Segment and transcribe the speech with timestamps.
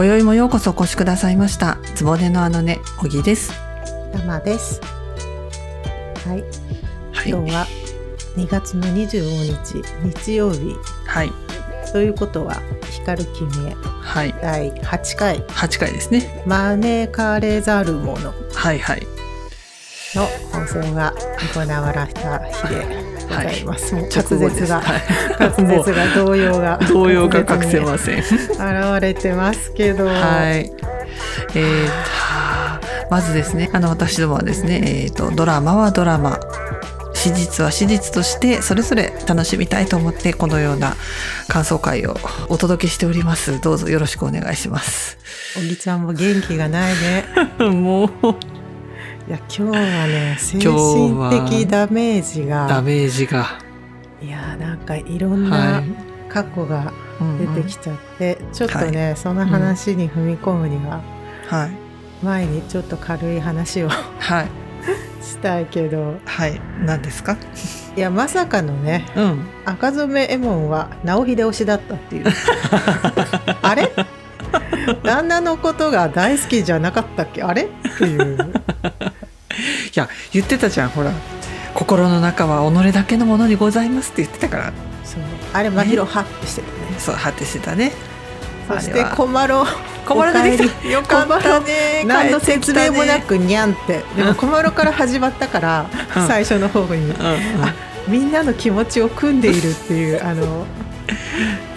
[0.00, 3.52] 今宵もようこそお越しくださいましたつぼねのあのね小木です
[4.14, 4.80] 玉です。
[6.26, 6.40] はい、
[7.12, 7.66] はい今日は
[8.34, 9.82] 2月の25日
[10.24, 10.74] 日曜日
[11.04, 11.30] はい
[11.92, 19.06] ということは光る君へはい第8回8回ですね招かれざる者のはいはい
[20.14, 21.12] の放送が
[21.54, 22.99] 行われた日で
[23.30, 23.94] ございます。
[23.94, 24.82] もう直滑舌が、
[25.38, 28.58] 滑舌が動揺が動揺が隠せません現
[29.00, 30.12] れてますけど、は
[30.56, 30.70] い。
[31.54, 36.38] えーはあまずですね、あの私どもはですね、えーとドラマはドラマ、
[37.12, 40.94] 史実は史実としてそれぞれ楽しみたいと思ってこのような
[41.48, 42.14] 感想会を
[42.48, 43.60] お届けしております。
[43.60, 45.18] どうぞよろしくお願いします。
[45.58, 47.24] おぎちゃんも元気がないね。
[47.58, 48.59] もう
[49.30, 52.66] いや今日はね精神的ダメージが。
[52.66, 53.46] ダメージが、
[54.20, 55.84] いやなんかいろんは、ない。
[56.28, 56.92] 過去が
[57.54, 61.00] 出てきちゃって、ちょっとね、その話に踏み込むには、
[61.48, 61.70] はい。
[62.24, 64.48] 前にちょっと軽い話をはい。
[65.22, 66.16] したいけど。
[66.26, 66.60] はい。
[66.84, 67.36] 何ですか？
[67.96, 69.44] いやまさかのねうん。
[69.64, 72.24] 赤染め右衛門は直秀推しだったっていう。
[73.62, 73.92] あれ？
[75.04, 77.42] 旦那のことが大好きじゃなかったっけ？
[77.44, 77.62] あれ？
[77.62, 78.52] っていう
[79.94, 81.12] いや言ってたじゃんほら。
[81.74, 84.72] 心の中は己だけのものにございますって言ってたから。
[85.04, 85.20] そう。
[85.52, 86.98] あれ真宙ハッとしてたね。
[86.98, 87.92] そう果てしてたね。
[88.68, 89.10] そしてあれは。
[89.10, 89.66] 困ろう
[90.06, 92.04] 小丸出てきよかったね。
[92.04, 96.26] 何の説明もなくにゃんってでも小丸から始まったから、うん。
[96.26, 96.96] 最初の方に。
[96.96, 97.16] うんうん。
[97.64, 97.74] あ
[98.08, 100.66] みんなの気持ちを組んでいるっていうあの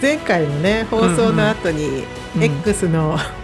[0.02, 2.04] 前回のね放送の後に、
[2.36, 2.42] うん。
[2.42, 3.43] X のうん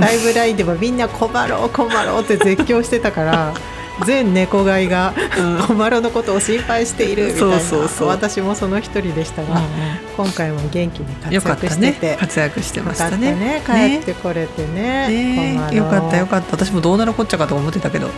[0.00, 3.54] ライブラインでもみんな困ろう困ろうって絶叫してたから
[4.04, 5.66] 全猫飼いがうん。
[5.66, 8.08] 困ろうのことを心配しているみたいなそうそうそう。
[8.08, 9.60] 私もその一人でしたが、
[10.16, 12.16] 今回も元気に活躍してて、ね。
[12.18, 13.34] 活躍してましたたね。
[13.34, 13.62] ね。
[13.64, 16.56] 帰ってこれてねよかったよかった。
[16.56, 18.10] 私もどうなるこっちゃかと思ってたけど、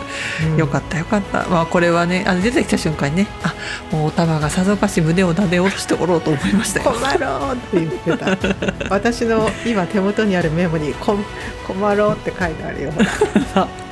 [0.51, 0.57] うん。
[0.57, 1.47] よかったよかった。
[1.47, 3.53] まあこれはねあの出てきた瞬間にねあ
[3.91, 6.91] もうお玉がさぞかし胸をなで下ろしておろうと思いましたよ。
[6.91, 8.37] 困ろうって言ってた。
[8.89, 11.17] 私の今手元にあるメモにこ
[11.67, 12.93] 「困ろう」って書いてあるよ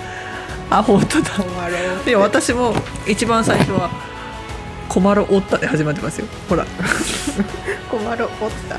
[0.69, 1.31] あ本当だ
[2.05, 2.73] いや私も
[3.07, 3.89] 一番最初は
[4.89, 6.28] 「困るおった」で始まってますよ。
[6.50, 6.66] ほら。
[7.89, 8.77] 困ろうおった。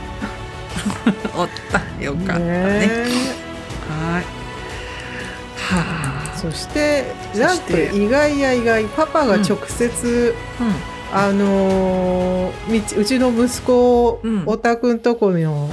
[1.39, 2.05] おった。
[2.05, 2.47] よかったね。
[2.47, 3.05] ね
[3.89, 4.23] はい。
[5.57, 6.37] はあ。
[6.37, 10.75] そしてなんと意外や意外パパが直接、うん。
[11.11, 14.43] あのーうちの息子、うん。
[14.45, 15.71] おたくんとこの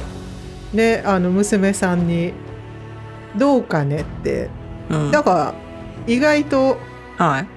[0.74, 2.34] ねあの娘さんに
[3.36, 4.50] 「どうかね」って。
[4.90, 5.12] うん。
[5.12, 5.65] だから
[6.08, 6.78] 意外と
[7.18, 7.48] はい。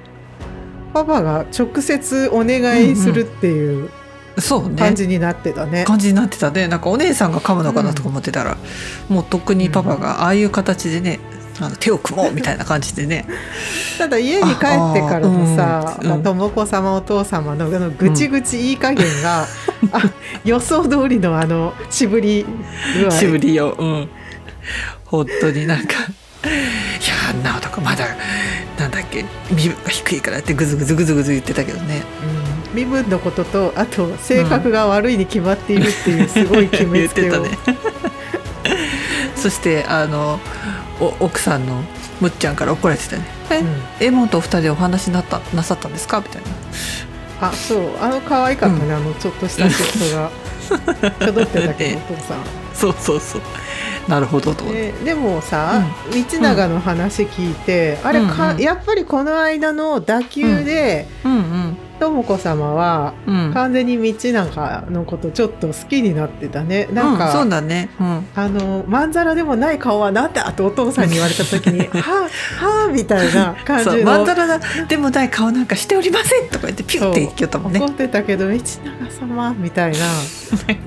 [0.93, 3.91] パパが直接お願いするっていう
[4.39, 4.77] そうね。
[4.77, 5.85] 感じになってたね。
[5.85, 6.69] 感じになってたね。
[6.69, 8.57] なんかお姉さんが噛むのかなとか思ってたら、
[9.09, 11.19] もうとっくにパパがああいう形でね
[11.61, 13.27] あの手を組もうみたいな感じでね。
[13.99, 14.59] ただ家に帰っ
[14.95, 16.09] てからのさああーうん。
[16.09, 19.43] まあ智子様お父様のあのぐちぐちいい加減が、
[19.93, 20.03] あ
[20.45, 22.47] 予想通りのあの渋り
[23.01, 23.11] 具合。
[23.11, 23.75] しぶりよ。
[23.79, 24.09] うん。
[25.05, 25.95] 本当になんか
[27.09, 28.05] 「いやあんな男まだ
[28.79, 32.03] なんだっけ身分が低いから」ってグズグズグズグズ言ってたけどね。
[32.23, 32.79] うん。
[32.79, 37.79] 身分のこととあと性格が悪いに決まっているっていうすごい決めつけを、 言ってたね。
[39.37, 40.39] そしてあの
[41.01, 41.83] お奥さんの
[42.21, 43.67] むっちゃんから怒られてたね「え、うん。
[44.01, 46.43] エモンとお二人でお話になったなさったんですか?」みたい
[47.41, 47.49] な。
[47.49, 47.91] あそう。
[48.03, 48.97] あの可愛かったね、うん。
[48.97, 50.31] あのちょっとしたショットが。
[50.69, 52.39] ちょどってたけど、ねお父さん。
[52.75, 53.43] そうそうそう
[54.09, 54.65] なるほどと。
[54.65, 55.83] 思って、ででもさ、
[56.13, 58.63] 道長の話聞いて、あれか、うんうん。
[58.63, 61.77] やっぱりこの間の打球で、うん。
[61.99, 63.35] 智子様はうん。
[63.47, 66.87] うん完全に道長のことちょっと好きになってたね。
[66.93, 72.29] なんか、うん、そうだね、うん、あのまんざらでもない顔はなんだとお父さんに言われた時に「は
[72.61, 74.05] あはあ」みたいな感じの。
[74.05, 77.81] まんざらなでもない顔なんかしておりませんとか言ってピュッて言っったもんね。
[77.81, 79.99] 怒ってたけど「道長様」みたいな。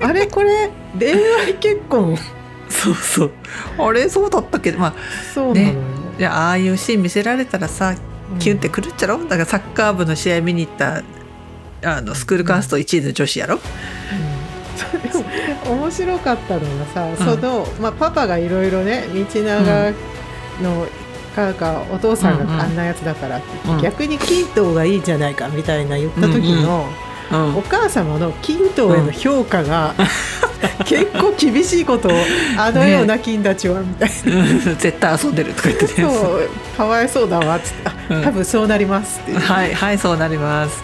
[0.06, 1.12] あれこれ恋
[1.46, 2.16] 愛結婚？
[2.82, 3.30] そうそう。
[3.78, 4.72] あれそうだったけ？
[4.72, 4.94] どまあ
[5.34, 5.74] そうなのよ、
[6.18, 7.94] いやああいうシーン見せられたらさ
[8.38, 9.18] キュンってくるっちゃろ？
[9.24, 11.02] だからサッカー部の試合見に行った
[11.84, 13.58] あのスクールカースト1位の女子やろ、
[15.02, 17.16] でも 面白かったのがさ、ん。
[17.16, 19.92] その、まあ、パパがいろいろね道長
[20.62, 20.86] の、
[21.34, 22.46] かがお父さんうんうん。
[22.58, 23.92] があんなやつだからって言って、うん。
[23.92, 29.94] 逆に均等がいいんじゃないかみたいな言った時の、うんお母様の均等への評価が、
[30.84, 32.12] 結構厳しいことを
[32.56, 34.58] あのような金たちはみたいな、うん。
[34.78, 35.92] 絶対遊んでるとか言ってね。
[35.96, 36.48] そう。
[36.76, 37.88] かわいそうだわっつって。
[37.88, 38.22] あうん。
[38.22, 40.82] 多分そうなりますってはいはいそうなります。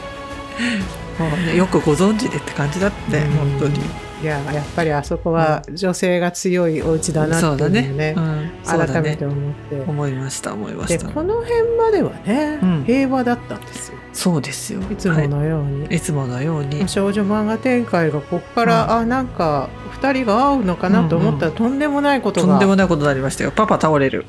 [1.19, 3.31] もうねよくご存知でって感じだって、うん。
[3.32, 3.81] 本当に
[4.20, 9.16] いややっぱりあそこは女性が強いお家だなっていうね,、うん、そうだ改めね。
[9.16, 11.06] て思って、思いました思いました。
[11.06, 12.84] でこの辺まではね、うん。
[12.84, 13.98] 平和だったんですよ。
[14.12, 14.80] そうですよ。
[14.90, 16.88] いつものように、はい、いつものように。
[16.88, 18.90] 少女漫画展開がここから、うん。
[18.90, 19.68] あなんか
[20.00, 23.52] 2人が会うのかなと思ったら、とんでもないこととがんでもないことになりましたよ。
[23.52, 24.24] パパ倒れる。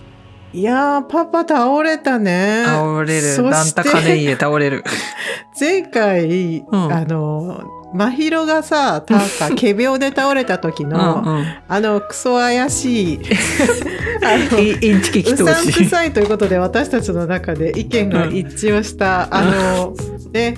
[0.51, 2.63] いやーパパ倒れたね。
[2.65, 3.21] 倒れる。
[3.21, 4.83] そランタカネして家倒れる。
[5.59, 6.65] 前回、ん。
[6.71, 11.45] あの真宙がさ なんか仮病で倒れた時うんの、うん。
[11.67, 13.19] あのクソ怪しい
[14.23, 19.93] あのイインチキ祈うさんくさいということで私たちの中で意見が一致をした、あの
[20.33, 20.55] ね、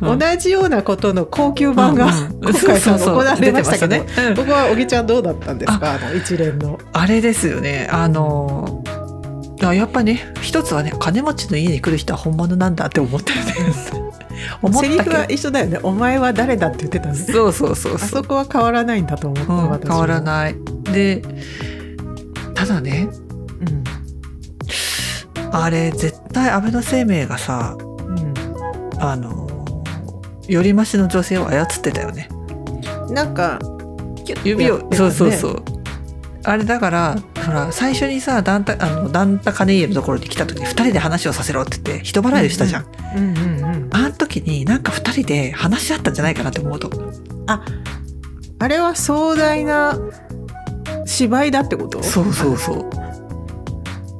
[0.00, 0.18] うん。
[0.18, 2.06] 同じようなことの高級版が、
[2.42, 3.16] 今回そうそうそう。
[3.18, 4.02] 行われましたけどね。
[4.28, 4.34] うん。
[4.36, 5.92] ここは小木ちゃんどうだったんですか？
[5.92, 5.98] あ。
[6.10, 6.78] の一連の。
[6.92, 7.88] あれですよね。
[7.92, 8.82] あの
[9.62, 14.01] あやっぱね一つはね金持ちの家に来る人は本物なんだって思ったよね
[14.72, 17.94] セリフはけ一緒だよね「お前は誰だ?」って言ってたんですどそうそうそう。
[17.96, 20.56] あそこは変わらないんだと思った、うん、私変わらい、ない。
[20.92, 21.22] で
[22.54, 23.08] ただね
[25.50, 28.18] あれ絶対安倍の生命がさうん。
[28.18, 28.34] うん
[28.98, 29.48] あの
[30.48, 32.28] よりましの女性を操ってたよね。
[33.10, 33.58] なんか
[34.44, 35.62] 指を、ねそうそうそう。
[36.44, 37.16] あれだから
[37.46, 42.86] ほら最初にさダンタあのダンタカネイエのところに来た時に2人で話をさせろって言って人払いをしたじゃん、
[43.16, 43.51] うんうんうん
[43.90, 46.90] あの時になんか2人で話し合ったんじゃないかなって思うと。
[48.58, 49.98] あれは壮大な
[51.04, 52.02] 芝居だってこと？
[52.02, 52.90] そうそうそう。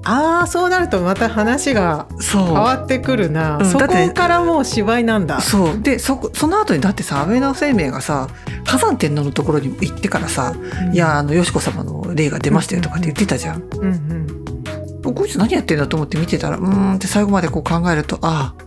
[0.05, 2.45] ああそうなるとまた話がそう。
[2.47, 5.41] 変わってくるな、そうんだってこからもう芝居なんだ。
[5.41, 5.81] そう。
[5.81, 8.27] でそこその後にだってさ安倍の生命がさ
[8.65, 10.55] 火山天皇のところに行ってからさ
[10.93, 13.63] 「いやあのよしこ様の霊が出ましたよ」とかって言ってたじゃん。
[13.63, 15.15] うんうん。
[15.15, 18.63] こいつ何やってんだと思って見てたらうーんって最後までこう考えるとああ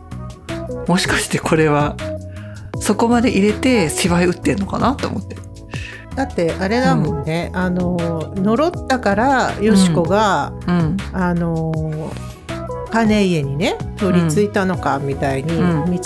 [0.87, 1.95] もしかしてこれは
[2.79, 5.35] そこまで入れて芝居打ってんのかなと思って。
[6.15, 11.73] だってあれだもんね、あの呪ったからよしこが、うんあの
[12.89, 15.99] 金家にね取り付いたのかみたいに、うん道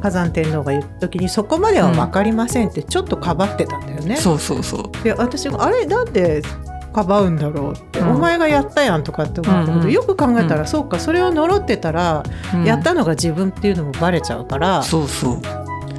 [0.00, 4.16] 火山天皇が言った時にそこまでは分かりませんってちょっとかばってたんだよね。
[4.16, 5.04] そうそうそう。
[5.04, 6.40] で私があれなんで
[6.90, 8.16] かばうんだろうって、うん。
[8.16, 9.92] お前がやったやんとかって思ったけど、うんうん。
[9.92, 12.22] よく考えたら、そうかそれを呪ってたら、
[12.54, 12.64] うん。
[12.64, 15.42] やったのが自分っていうのもバレちゃうからそうそう。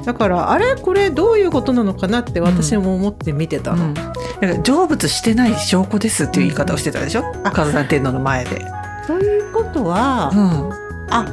[0.04, 3.84] だからあれこれどういうことなのかなって私も思って見てたの。
[3.84, 8.66] うん、だから成仏してない証拠ですっていう言い方をしてたでしょ、あ火山天皇の前で。
[9.06, 10.72] ということは、うん、
[11.08, 11.24] あ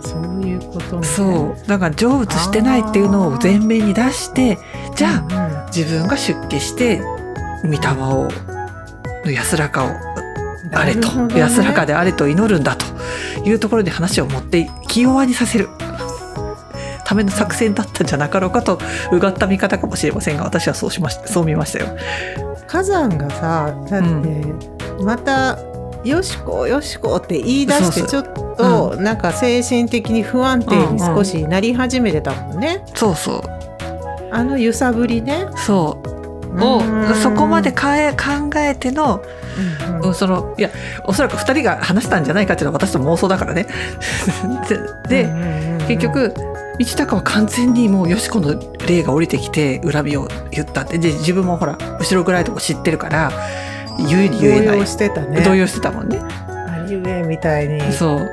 [0.00, 1.06] そういうことね。
[1.06, 1.68] そう。
[1.68, 4.58] だから成仏してないっていうのを前面に出して
[4.96, 7.00] じゃああ、自分が出家して
[7.62, 8.28] 御霊を
[9.26, 9.88] の安らかを
[10.72, 12.86] あれと、ね安らかであれと祈るんだと
[13.44, 15.68] いうところで話を持って気弱にさせる。
[17.04, 18.80] ための作戦だったんじゃなかろうかと
[19.12, 21.96] うがった見方かもしれませんが私はそうしましたそう見ましたよ。
[22.66, 25.56] 火山がさだって、また
[26.02, 33.42] 「よしこよしこ」って言い出してちょっとなんか精神的に不安定に少しなり始めてたもんね、そうそう。
[34.32, 35.46] あの揺さぶりね。
[35.54, 36.15] そう
[36.60, 37.14] をうん。
[37.14, 39.22] そこまでかえ考えての
[40.02, 40.70] うんそのいや
[41.04, 43.66] おそらく2人が話したんじゃないかっていうのは私と妄想だからね。
[45.08, 45.28] で
[45.88, 46.34] 結局
[46.78, 48.54] 道高は完全にもうよしこの
[48.86, 50.98] 霊が降りてきて恨みを言ったって。
[50.98, 53.32] で自分もほら後ろ暗いとこ知ってるから
[53.98, 54.76] 言えに言えない。
[54.76, 55.40] 動揺してたね。
[55.40, 56.20] 動揺してたもんね。
[56.20, 57.80] ありゆえみたいに。
[57.92, 58.28] そう。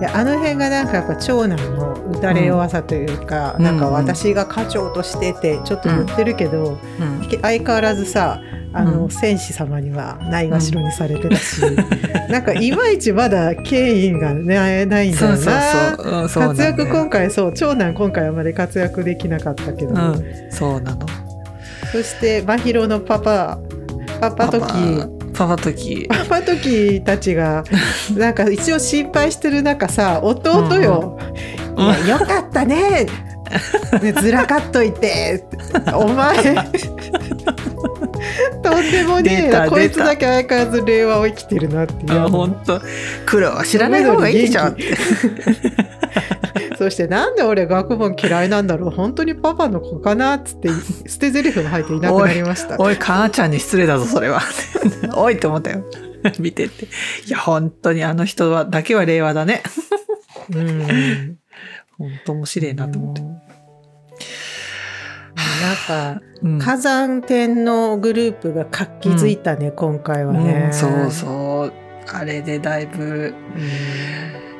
[0.00, 3.64] であの辺がなんかやっぱ長男の打たれ弱さというか、うん。
[3.64, 7.40] なんか私が課長としてってちょっと言ってるけど、うん。
[7.40, 8.40] 相変わらずさ
[8.72, 9.10] あの、うん。
[9.10, 11.62] 戦士様にはないがしろにされてたし、
[12.28, 16.28] なんかいまいちまだ権威が、ね、ないんだよな。
[16.28, 20.24] 活躍今回そう長男今回はあまり活躍できなかったけど、うん。
[20.50, 21.06] そうなの。
[21.92, 23.58] そして真宙のパパ
[24.20, 27.64] パパ時パパ時パパ時たちが
[28.16, 31.18] なんか一応心配してる中さ弟よ
[31.58, 31.63] 「うん
[32.08, 33.06] よかったね」
[34.00, 35.44] ねずらかっといて。
[35.94, 36.54] お前。
[38.62, 39.50] とんでもねえ。
[39.50, 42.20] なこいつだけ相変わらず令和を生きてるなっていう。
[42.20, 42.80] あ本当。
[43.26, 44.96] 苦労は知らない方がいいでしょって
[46.78, 48.90] そしてなんで俺学問嫌いなんだろう。
[48.90, 50.70] 本当にパパの子かなっつって
[51.06, 52.76] 捨て台詞が入っていなくなりました。
[52.78, 54.40] おい母ちゃんに失礼だぞそれは。
[55.14, 55.84] おいって思ったよ。
[56.38, 56.86] 見てて。
[56.86, 56.88] い
[57.30, 59.62] や本当にあの人はだけは令和だね。
[60.54, 61.38] うん
[61.98, 63.40] 本当面白いなと思って、なん
[66.16, 71.72] かうん火山天皇グループが活気づいたね、今回はね、うんそうそう。
[72.12, 73.34] あれでだいぶ。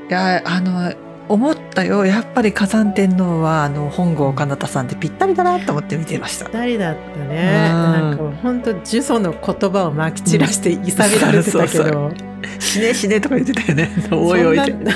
[0.09, 0.93] いやあの
[1.29, 6.47] 思ったよやっぱり火山天皇はあの本郷奏太さんでぴったりだなと思って見てました。
[6.47, 7.71] 二人だったね。
[7.73, 12.13] うんなんか本当呪詛の言葉をまき散らしていさびられてたけそうそうど。
[12.59, 13.91] 死ね死ねとか言ってたよね。
[14.11, 14.91] おいおいでも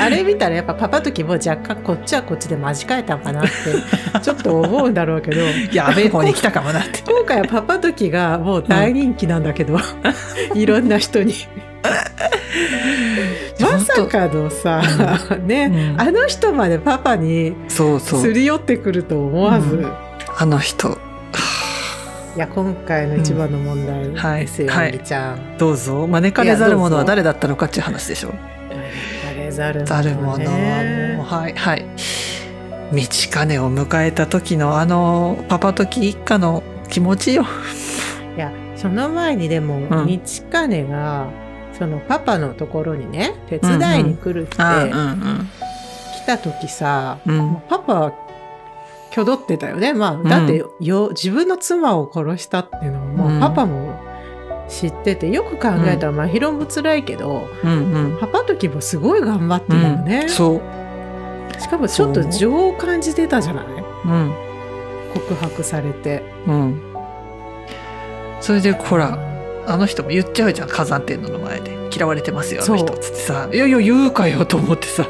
[0.00, 3.50] あれ見たらやっぱパパ時も若干こっちはこっちで間違えたのかなって
[4.20, 5.42] ちょっと思うんだろうけど
[5.72, 7.02] やべえ方に来たかもなって。
[7.06, 9.78] 今回はパパ時がもう大人気なんだけど、
[10.54, 11.34] いろんな人に。
[14.04, 18.20] まさかのさ、ね、うんあの人までパパにそうそう。
[18.22, 19.92] すり寄ってくると思わず、うん
[20.40, 20.98] あの人。
[22.36, 25.58] いや今回の一番の問題ですよ、うんはいみちゃん。
[25.58, 28.32] どうぞ招かれざる者は誰だったのかっていう話でしょう。
[29.28, 30.50] あれざるざる者は
[31.16, 31.84] もうはいはい。
[32.92, 33.00] 道
[33.30, 37.44] 金を迎えた時のあのパパ時一家の気持ちよ。
[38.36, 40.20] いやその前にでも、ん道
[40.52, 41.26] 金が
[41.78, 45.48] そのパパのところにね手伝いに来るって、あうん
[46.22, 47.62] 来た時さ、うん。
[47.68, 48.12] パパは
[49.10, 49.94] 挙動ってたよね。
[49.94, 53.94] まあだってよ、自分の妻を殺したっていうのももうパパも
[54.68, 58.18] 知っててよく考えたら、まあヒロも辛いけどうんうん。
[58.18, 61.60] パパ時もすごい頑張ってるよね、そう。
[61.60, 63.64] しかもちょっと情を感じてたじゃない？
[63.64, 64.34] うん。
[65.14, 66.22] 告白されて。
[66.46, 66.82] うん。
[68.40, 69.18] それでほら
[69.68, 71.76] あの人も言っちゃうじゃん火山天皇の前で。
[71.94, 72.96] 嫌われてますよあの人。
[72.98, 73.48] つってさ。
[73.52, 75.06] いやいや言うかよと思ってさ。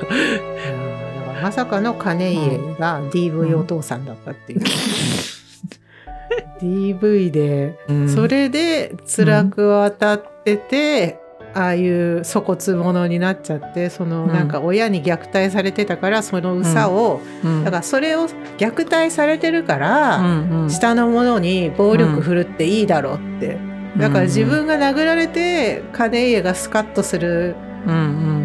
[1.40, 4.60] まさかの金家が DV お父さんだったっていう、
[6.60, 8.08] DV でうん。
[8.08, 11.20] それで辛く渡ってて、
[11.54, 17.64] ああいう粗骨者になっちゃってそのうんなんか親に虐待されてたからそのうさを、うん。
[17.64, 20.70] だからそれを虐待されてるから、うんうん。
[20.70, 27.56] 下の者に暴力振るっていいだろうって、だから自分が殴られて金家がスカッとする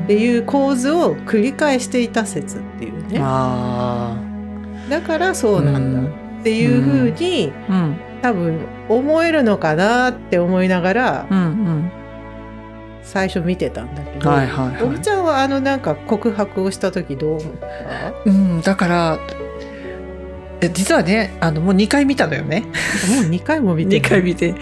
[0.03, 3.19] っていう構図を繰り返していた説っていうね。
[3.21, 4.15] あ
[4.89, 6.09] だからそうなんだ。
[6.41, 7.95] っていうふうに、あうん。
[8.21, 8.59] 多分
[8.89, 11.91] 思えるのかなって思いながらうんうん。
[13.01, 14.83] 最初見てたんだけど、はいはいはい。
[14.83, 17.67] おびちゃんはあのなんか告白をした時どう思った？
[18.25, 19.42] うんだからえ
[20.69, 22.61] 実はねあのもう2回見たのよね。
[22.61, 24.53] もう2回も見て2回見て。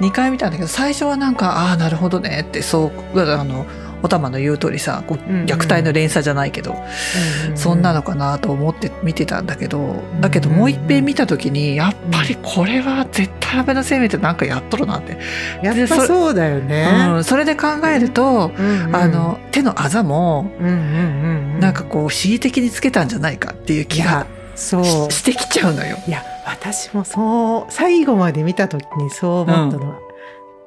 [0.00, 2.44] 2回見たんだけど最初はなんかああなるほどね。
[2.46, 3.66] ってそうあの
[4.00, 5.46] おたまの言う通りさこううんうん。
[5.46, 15.18] 虐待の連鎖じゃないけど、うんうんそんなのかなと思って見てたんだけどだけどもう一遍見た時にやっぱりこれは絶対安倍の生命ってなんかやっとるなって、
[15.62, 21.60] やっぱそうだよね、うん、それで考えると、うんうんあの手のあざもうんうんうんうん。
[21.60, 24.26] なんかこう恣意的につけたんじゃないかっていう気が
[24.58, 25.10] そう。
[25.12, 25.96] ししてきちゃうのよ。
[26.06, 29.98] いや私もそう最後まで見た時にそう思ったのは、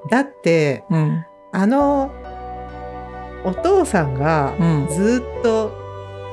[0.10, 1.26] だってうん。
[1.52, 2.10] あの
[3.44, 4.88] お父さんがうん。
[4.88, 5.78] ずっと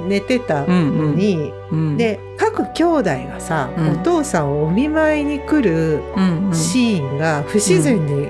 [0.06, 0.98] 寝てたうんうん。
[0.98, 3.90] のに、うん、で各兄弟がさ、うん。
[4.00, 6.54] お父さんをお見舞いに来るうんうん。
[6.54, 8.28] シーンが不自然に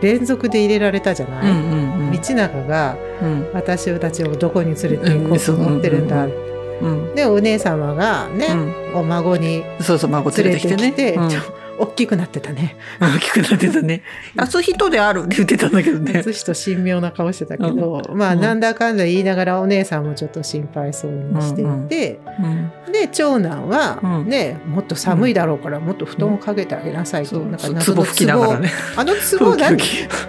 [0.00, 2.12] 連続で入れられたじゃない、うんうんうん。
[2.12, 3.50] 道長がうん。
[3.52, 6.47] 私たちをどこに連れて行こうと思ってるんだ、うん
[6.80, 7.14] うん。
[7.14, 8.46] でお姉様がね、
[8.92, 9.00] うん。
[9.00, 10.92] お孫にそうそう孫連れてきてね。
[11.28, 11.40] ちょ
[11.78, 12.76] 大きくなってたね。
[13.00, 14.02] 大きくなってたね。
[14.36, 16.14] 初人であるって言ってたんだけどね。
[16.24, 18.40] 初人神妙な顔してたけど、まあうん。
[18.40, 24.28] なんだかんだ言いながらお姉さんもちょっと心配そうにしていて、うんで長男はうん。
[24.28, 28.70] ね、もっと寒いだろうからもっと布団をかけてあげなさいと、なんかつ謎のぼ吹きながらね。
[28.96, 29.78] あの壺何？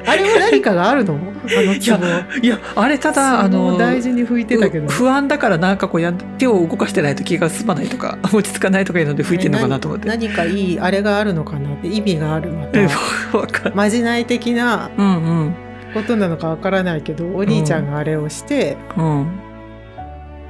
[0.06, 1.14] あれは何かがあるの？
[1.18, 1.18] あ
[1.62, 2.40] のいや壺。
[2.42, 10.08] いやあれただあ壺のを大事に拭いてたけどう不安だからなんかこうや手を動かしてないと気が済まないとか落ち着かないとかいうので吹いてるのかなと思って。
[10.08, 11.39] 何何かいいあれがあるの？
[11.44, 15.56] かなって意味があるまえたまじない的なうん
[15.94, 19.06] ことなのかわからないけどお兄ちゃんがあれをして、うん。
[19.06, 19.40] うん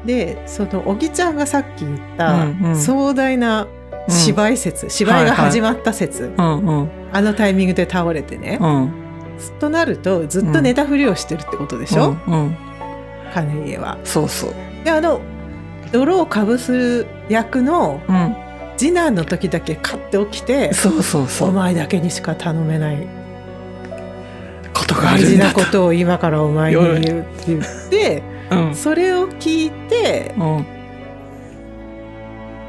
[0.05, 2.75] でそのおぎちゃんがさっき言ったうんうん。
[2.77, 3.67] 壮大な
[4.07, 6.89] 芝居説、芝居が始まった説、うんうん。
[7.11, 8.93] あのタイミングで倒れてね、うん。
[9.59, 12.57] となるとずっと寝たふりをしてるってことでしょ、うんうん。
[13.33, 13.97] 金家は。
[14.05, 14.53] そうそう。
[14.85, 15.19] であの
[15.91, 18.48] 泥をかぶす役のうん
[18.79, 21.49] 次男の時だけカッて起きてそうそうそう。
[21.49, 23.05] お前だけにしか頼めない。
[24.73, 25.59] ことがあ大るんだと。
[25.59, 28.75] 事なことを今からお前に言うって言ってうん。
[28.75, 30.65] それを聞いてうん。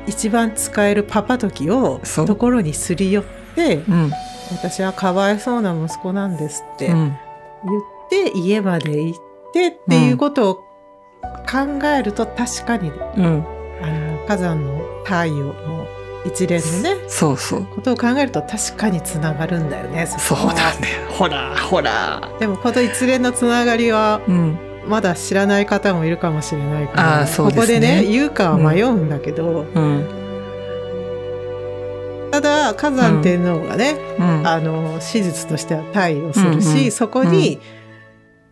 [0.09, 3.25] 一番使えるパパ時をところにすり寄っ
[3.55, 4.12] てうん。
[4.50, 7.09] 私はかわいそうな息子なんですって言うん。
[7.11, 7.12] っ
[8.11, 9.19] て家まで行っ
[9.52, 10.55] てっていうことを
[11.49, 13.45] 考えると確かにうん。
[13.81, 15.80] あの火山の太陽の
[16.27, 17.67] 一連のねそうそう。
[17.67, 22.31] ことを考えると確かにつながるんだよねそうなんだよほらほら。
[22.39, 24.59] でもこの一連のつながりはうん。
[24.89, 27.31] まだ知らない方もいるかもしれないからね。
[27.37, 30.07] ここでね言うかは迷うんだけど、うん。
[32.33, 34.47] ただ火山天皇がね、うん。
[34.47, 37.61] あの史実としては退位をするし、うんうんそこに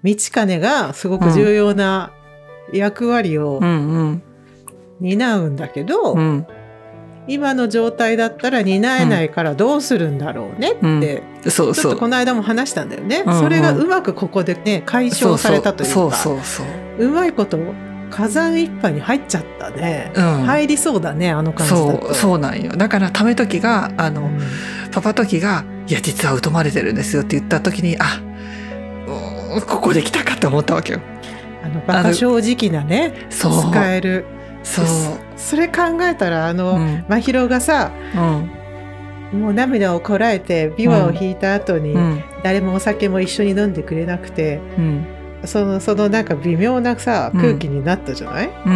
[0.04, 2.12] 道兼がすごく重要な
[2.72, 4.22] 役割をうんうん。
[5.00, 6.46] 担うんだけど、うん
[7.28, 11.82] 今の状態だったら担えないからどうするんだろうねって、そうそう。
[11.82, 13.40] ちょっとこの間も話したんだよね、うんうん。
[13.40, 16.62] それがうまくここでね解消されたというかそうそうそうそ
[16.98, 17.06] う。
[17.06, 17.58] うまいこと
[18.10, 20.24] 火山一派に入っちゃったね、うん。
[20.44, 22.72] 入りそうだねあの感じだそとうそうなんよ。
[22.72, 24.40] だからため時があの、うん。
[24.90, 28.20] パパ時が「いや実は疎まれてるんですよ」って言った時にあ
[29.66, 31.00] ここで来たかって思ったわけよ。
[31.62, 33.70] あのバカ正直なねそう。
[33.70, 34.24] 使える。
[34.64, 34.84] そう、
[35.38, 37.04] それ考えたらあの、うん。
[37.08, 37.92] 真宙がさ
[39.32, 39.40] うん。
[39.40, 42.22] もう涙をこらえて琵琶を弾いた後に、うん。
[42.42, 45.06] 誰もお酒も一緒に飲んでくれなくてうん。
[45.44, 47.40] そのそのなんか微妙なさうん。
[47.40, 48.74] 空気になったじゃない、うんう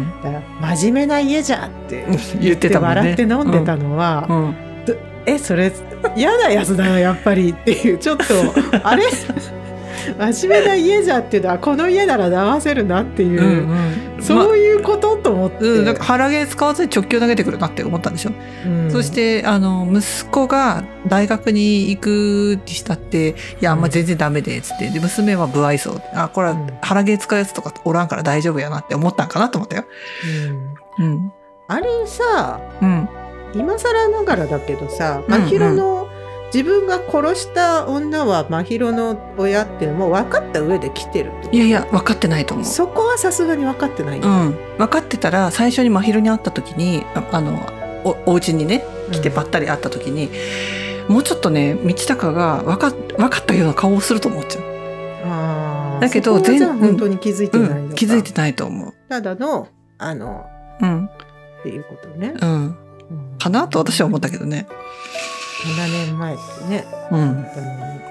[0.00, 2.76] んだから真面目な家じゃってう ん言って。
[2.76, 4.54] 笑って飲んでたのは、うん。
[5.26, 5.72] えそれ
[6.14, 8.24] 嫌なやつだなやっぱりっていうちょっと
[8.82, 9.04] あれ？
[10.12, 14.22] 真面目な家じゃっていうのはこの家なら騙せるなっていう、うんうん。
[14.22, 18.32] そういうことと思って、まうん、なんか腹毛使わずに直球投げてくるなって思ったんでしょ、
[18.66, 18.90] うん。
[18.90, 24.88] そしてあの息子が大学に行くにしたって「いやあんま全然ダメで」っつって。
[24.90, 26.00] で娘は不愛想。
[26.14, 26.66] あこれはうん。
[26.82, 29.84] 腹毛使うやつとかおらんから大丈夫やなって思ったんかなと思ったよ。
[30.98, 31.06] うん。
[31.06, 31.32] うん。
[31.68, 33.08] あれさうん。
[33.54, 35.40] 今更ながらだけどさうんうん。
[35.42, 36.08] 真宙の、
[36.54, 42.64] 自分が殺した女は真宙の親ってもう分かった上で来てるいやいや分かってないと思う。
[42.64, 44.20] そこはさすがに分かってない。
[44.20, 47.58] うん、分かってたら最初に真宙に会った時にああの
[48.04, 50.30] おお家にね来てばったり会った時に、
[51.08, 54.64] もうちょっとね道高が分か分かったような顔をすると思っちゃう。
[55.26, 56.00] あー。
[56.02, 58.94] だけど全本当に気づいてないうん、気づいてないと思う。
[59.08, 59.66] ただの
[59.98, 60.46] あの
[60.80, 62.56] うんっていうことね、うん、う
[63.34, 63.38] ん。
[63.40, 64.68] かなと私は思ったけどね。
[65.64, 66.84] 7年前ってね。
[67.10, 67.46] うん、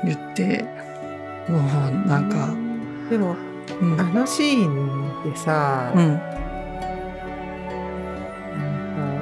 [0.05, 0.65] 言って。
[1.47, 1.61] もう
[2.07, 2.49] なんか、
[3.09, 3.35] でも
[3.81, 3.99] うん。
[3.99, 6.19] あのシーンでさ、うん。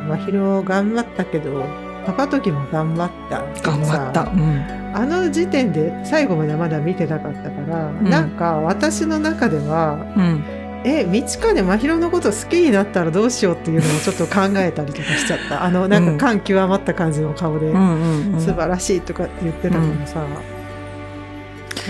[0.08, 1.66] なんか真宙頑張ったけど
[2.06, 3.42] パパ時も頑張った。
[3.62, 4.22] 頑さ張った。
[4.24, 4.82] うん。
[4.94, 8.10] あの時点で最後までまだ見てなかったから、ん。
[8.10, 15.64] なんか私の中ではうんえ道かで真宙のこと好きになったらどうしようっていうのをちょっと考えたりとかしちゃった。
[15.64, 18.42] あのなんか感極まった感じの顔で、うんうんうん。
[18.42, 20.26] 素晴らしいとかって言ってたからさ、な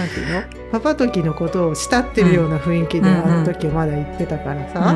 [0.06, 0.44] んていうの？
[0.72, 4.94] パパ時のことを慕ってるような雰囲気でうんあの時はまだ言ってたからさ、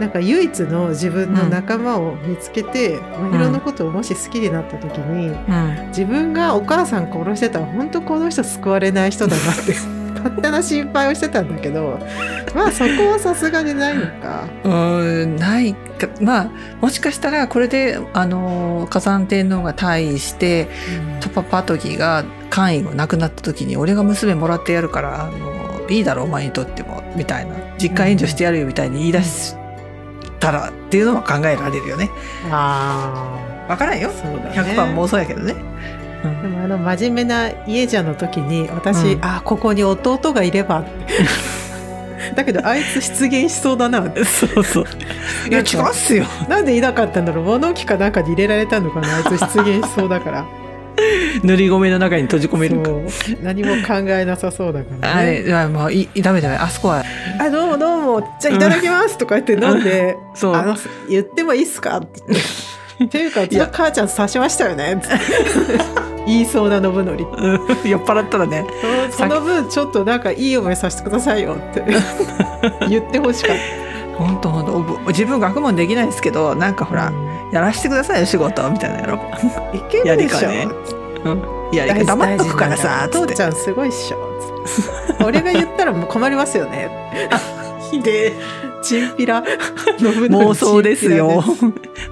[0.00, 5.88] なんか唯一の自分の仲間を見つけて、真宙のことをもし好きになった時にうん。
[5.88, 9.72] 自分がお母さん殺してたら本当この人救われない人だなって
[10.28, 11.98] 勝手な心配をしてたんだけど
[12.54, 14.48] まあそこはさすがにないのか。
[14.64, 14.68] う
[15.26, 20.68] んないかまあもしかしたらこれであの火山天皇が退位して
[21.20, 29.54] トパパトギが官位がなくなった時に俺が娘もらってやるからあのいいだろお前にとってもみたいな実家援助してやるよみたいに言い出し
[30.40, 32.10] たらっていうのは考えられるよね。
[32.50, 34.14] あわからんよね。
[34.54, 35.54] 100%妄想やけどね。
[36.22, 39.24] でもあの真面目な家じゃの時に私、うん。
[39.24, 40.84] あここに弟がいれば
[42.34, 44.00] だけどあいつ出現しそうだな。
[44.00, 44.84] ってそうそう。
[45.48, 46.24] いや違うっすよ。
[46.48, 47.44] なんでいなかったんだろう。
[47.44, 50.44] 物置かなんかに入れられたのかなあいつ出現しそうだから。
[51.42, 52.80] 塗り米の中に閉じ込める
[53.42, 56.56] 何も考えなさそうだからあねれ、いやもういダメダメ。
[56.56, 57.04] あそこは。
[57.38, 58.28] あどうもどうも。
[58.40, 60.54] じゃあいただきますとか言って飲んでそう。
[60.54, 60.76] あの
[61.08, 62.22] 言ってもいいっすかって。
[62.28, 62.36] 言
[63.04, 65.00] っていうかうちの母ちゃん刺しましたよね。
[66.26, 67.10] 言いそうな信則。
[67.10, 67.60] うん。
[67.88, 68.66] 酔っ払ったらね。
[69.10, 71.84] その分ちょっとなんかいい思いさせてくださいよって
[72.88, 74.24] 言ってほしかった。
[74.24, 75.10] 本当本当。
[75.10, 77.12] 自分学問できないですけどなんかほら、
[77.52, 79.20] やらしてくださいよ仕事みたいなやろ。
[79.72, 80.68] いけるでしょ、やりかね。
[81.24, 81.42] うん。
[81.72, 83.08] いや黙っとくからさ。
[83.12, 84.16] 父ちゃんすごいっしょ。
[85.24, 86.90] 俺が言ったらもう困りますよね。
[87.90, 88.32] ひで
[88.82, 89.42] チンピラ。
[89.98, 91.06] 妄想です。
[91.06, 91.42] よ。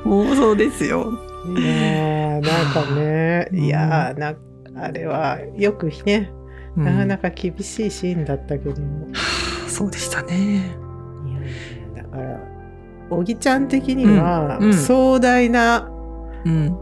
[0.04, 1.12] 妄想ですよ。
[1.12, 3.58] ピラですいやーなんかねうん。
[3.58, 4.34] いやーな
[4.76, 6.32] あれはよくね
[6.76, 6.84] うん。
[6.84, 8.74] なかなか厳しいシーンだったけど、
[9.68, 10.76] そうでしたね。
[11.94, 12.40] いやだから
[13.10, 14.66] 小木ちゃん的にはうん。
[14.66, 14.74] うん。
[14.74, 15.90] 壮大な
[16.44, 16.78] うん。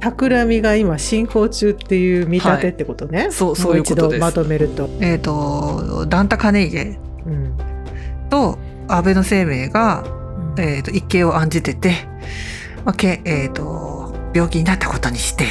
[0.00, 4.20] 企みが今進行中っていう見立てってことね、そうそういうことです。
[4.20, 7.56] まとめると、えっ、とダンタカネイゲうん。
[8.28, 10.04] と安倍の生命が
[10.58, 11.92] えー、と一計を案じてて、
[12.84, 15.46] まあけえー、と病気になったことにして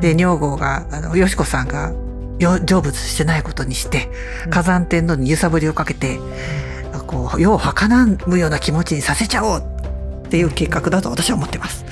[0.00, 1.92] で女房があのよしこさんが
[2.38, 4.08] よ成仏してないことにして
[4.50, 6.18] 火山天皇に揺さぶりをかけて、
[7.06, 9.60] こう世を儚むような気持ちにさせちゃおう
[10.26, 11.84] っていう計画だと私は思ってます。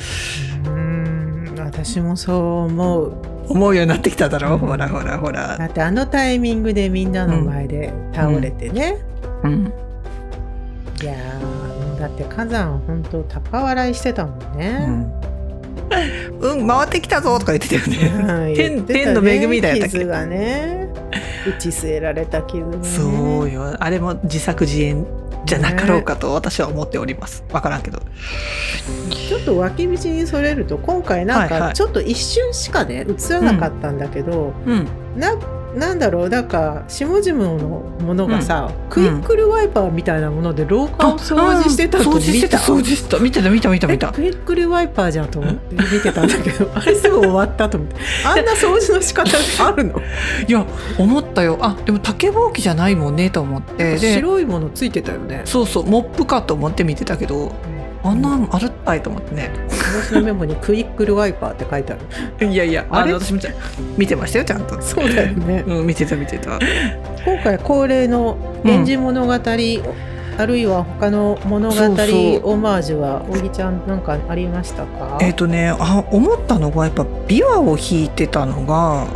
[0.67, 1.55] うん。
[1.59, 3.33] 私もそう思う。
[3.49, 5.59] 思うようになってきただろう、ほらほらほら。
[5.59, 8.99] だってあのタイミングでみんなの前で倒れてね、
[9.43, 9.73] うん、
[11.01, 15.13] いやーだって火山本当高笑いしてたもんうね、ん、
[16.41, 18.55] うん、回ってきたぞとか言ってたよね。
[18.57, 19.99] うん天の恵みだよだっけ。
[19.99, 20.89] 傷がね。
[21.47, 22.85] 打ち据えられた傷がね。
[22.85, 25.07] そうよ、あれも自作自演
[25.45, 27.45] じゃなかろうかと私は思っております。
[27.53, 28.01] わからんけど。
[29.11, 31.61] ちょっと脇道にそれると今回なんはいはい。
[31.61, 35.35] かちょっと一瞬しかね映らなかったんだけど、うん、な
[35.75, 37.57] なんだろうなんか下々の
[38.05, 38.73] ものがさ、ん。
[38.91, 44.09] クイックルワイパーみたいなもので廊下を掃除してたの掃除してた、見掃除してた、見てた、見た、見た、見た。
[44.09, 46.71] えクイックルワイパーじゃんと思って見てたんだけど。
[46.75, 47.97] あれすぐ終わったと思って。
[48.25, 49.31] あんな掃除の仕方
[49.67, 50.01] あるの？
[50.47, 50.65] いや、
[50.99, 51.59] 思ったよ。
[51.61, 53.97] あ、でも竹ぼうきじゃないもんねと思って。
[53.97, 55.43] で、白いものついてたよね。
[55.47, 57.53] そうそう、モップかと思って見てたけど、
[58.05, 59.51] あんなんあるったいと思ってね。
[59.69, 61.97] 私のメモにクイックルワイパーって書いてあ
[62.41, 62.47] る。
[62.47, 63.13] いやいや、あれ？
[63.13, 63.55] 私見て
[63.97, 64.81] 見てましたよ、ちゃんと。
[64.83, 65.63] そうだよね。
[65.69, 66.59] うん、見てた、見てた。
[67.25, 69.33] 今回恒例の「源氏物語」
[70.39, 75.19] あるいは他の物語オマージュは小木ちゃんなんかありましたか？
[75.21, 79.07] えっ、とね、あ、思ったのが、やっぱ琵琶を弾いてたのが、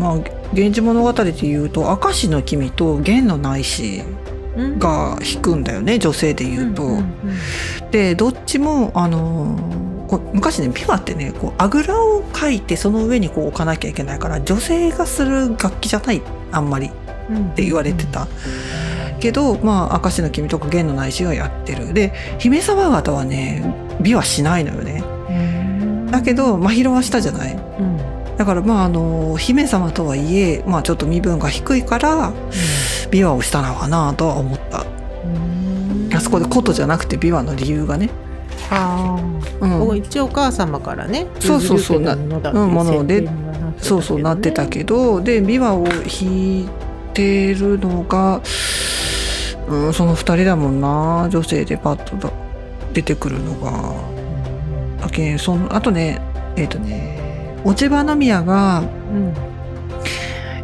[0.00, 0.14] まあ、
[0.54, 4.37] 源氏物語でいうと、明石の君と弦のないしうん
[4.78, 6.82] が弾くんだよね、女性で言うと。
[6.84, 7.04] んんん
[7.90, 16.86] でどっちもあのーこう昔ね琵琶ってねこうあぐらをかいてその上にこう置かなきゃいけないから女性がする楽器じゃないあんまり。
[16.86, 16.90] っ
[17.30, 18.26] うんて言われてた、
[19.20, 21.92] けどまあ明石の君とか弦のないしがやってる。
[21.92, 23.62] で姫様方はね
[24.00, 25.04] 琵琶しないのよね。
[25.28, 27.52] うんだけど真宙はしたじゃない。
[27.54, 27.98] うん
[28.38, 32.32] だからまああの姫様とはいえ、まあ、ちょっと身分が低いから
[33.10, 34.86] 琵琶をしたのかなとは思った。
[35.24, 35.28] う
[36.08, 36.10] ん。
[36.14, 38.10] あそこで琴じゃなくて琵琶の理由がね、
[38.70, 39.18] あ
[39.60, 42.00] うん、ー一応お母様からねそうそうそう。
[42.00, 43.28] 譲り受けたもので。
[43.80, 45.20] そうそうなってたけど。
[45.20, 46.68] で琵琶を弾い
[47.14, 48.40] てるのが、
[49.68, 51.28] うん、その二人だもんな。
[51.28, 52.32] 女性でパッとだ
[52.92, 54.18] 出てくるのが。
[55.02, 56.20] だけんそのあとね
[56.56, 57.17] えっ、とね
[57.64, 58.80] 落ち葉宮が
[59.12, 59.34] うん。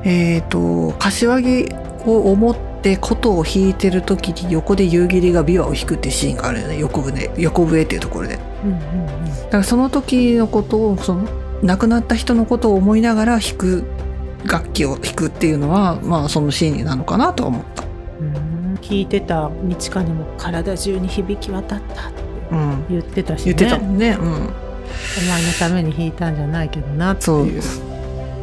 [0.06, 1.68] えっ、と柏木
[2.06, 6.78] を思って琴を弾いてる時に横で夕霧が琵琶を弾くっていうシーンがあるよね。
[6.78, 8.38] 横船横笛っていうところで。
[8.64, 11.28] うんうんだからその時のことをその
[11.62, 13.84] 亡くなった人のことを思いながら弾く
[14.44, 17.84] 楽器を弾くっていうのはまあそのシーンなのかなとは思った。
[18.20, 18.36] うん。
[18.36, 24.16] うん聞いてた道かにも体中に響き渡ったってうん、言ってたし、ね、言ってたもんね。
[24.20, 24.50] うん、
[25.18, 27.46] お前のために弾いたんじゃないけどなってそう。
[27.46, 27.62] いう。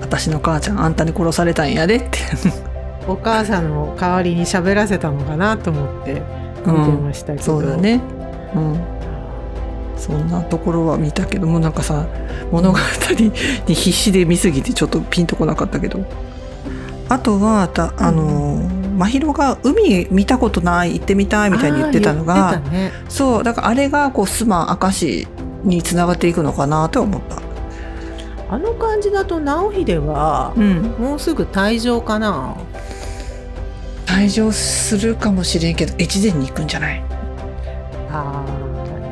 [0.02, 2.20] 私の母ちゃんあんたに殺されたんやでって。
[3.08, 6.22] お母さんの代わりに喋らせたのかなと思って
[6.66, 8.00] 見てましたけど、そうだね。
[8.56, 8.80] うん。
[9.98, 12.08] そんなところは見たけどもなんかさ
[12.52, 12.78] 物語
[13.20, 16.06] に必死で見すぎてちょっとピンとこなかったけど。
[17.10, 22.92] あとはたあの真宙が海見たことない行ってみたいみたいに言ってたのがね。
[23.10, 25.28] そうだからあれがこうスマ明石
[25.64, 27.42] につながっていくのかなと思った。
[28.54, 32.56] あの感じだと直秀はうん、もうすぐ退場かな？
[34.06, 37.02] 退場するかもしれんけど越前に行くんじゃない、
[38.12, 38.44] あ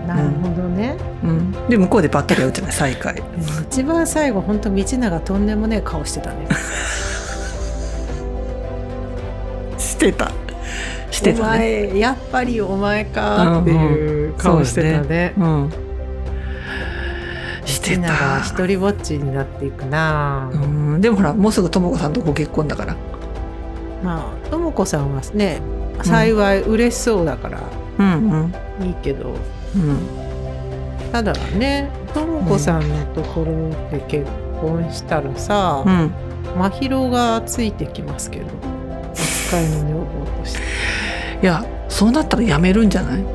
[0.06, 2.74] ーなるほどね、うん、で向こうでばったり会うじゃない？
[2.74, 3.24] 再会。
[3.70, 6.46] 一番最後本当道長とんでもねえ顔してたね。
[9.78, 10.32] してた。
[11.12, 11.58] しておたね。
[11.92, 15.72] 前やっぱりお前かっていう顔してたね,、うん
[17.94, 21.02] して道長はた一人ぼっちになっていくな、うん。
[21.02, 22.96] でもほらもうすぐとも子さんとご結婚だから。
[24.04, 25.62] まあとも子さんはね
[26.04, 27.62] 幸い嬉しそうだから。
[28.00, 28.86] うんうん。
[28.86, 29.36] いいけど、
[29.76, 30.00] うん。
[31.12, 34.26] ただねとも子さんのところで結
[34.62, 36.12] 婚したらさ、うん。
[36.58, 38.46] 真宙がついてきますけど
[39.12, 40.60] 扱いの女房として。
[41.42, 43.30] いやそうなったらやめるんじゃない、さ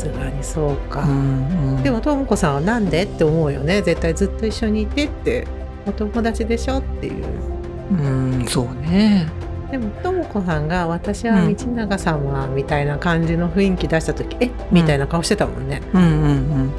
[0.00, 3.82] すがにそうか、うんうん、でもとも子さんはなんでって思うよね。
[3.82, 5.46] 絶対ずっと一緒にいてって。
[5.86, 7.24] お友達でしょっていう。
[7.92, 9.28] うんそうね。
[9.70, 16.08] でもとも子さんが「私は道長様」みたいな感じの雰囲気出した時「えみたいな顔してたもんね、うんうんう
[16.64, 16.70] ん。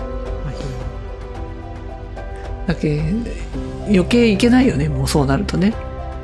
[2.67, 3.01] だけ
[3.88, 5.73] 余計いけないよねもうそうなるとね。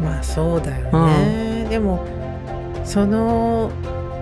[0.03, 2.05] まあそうだよね、でも
[2.83, 3.71] その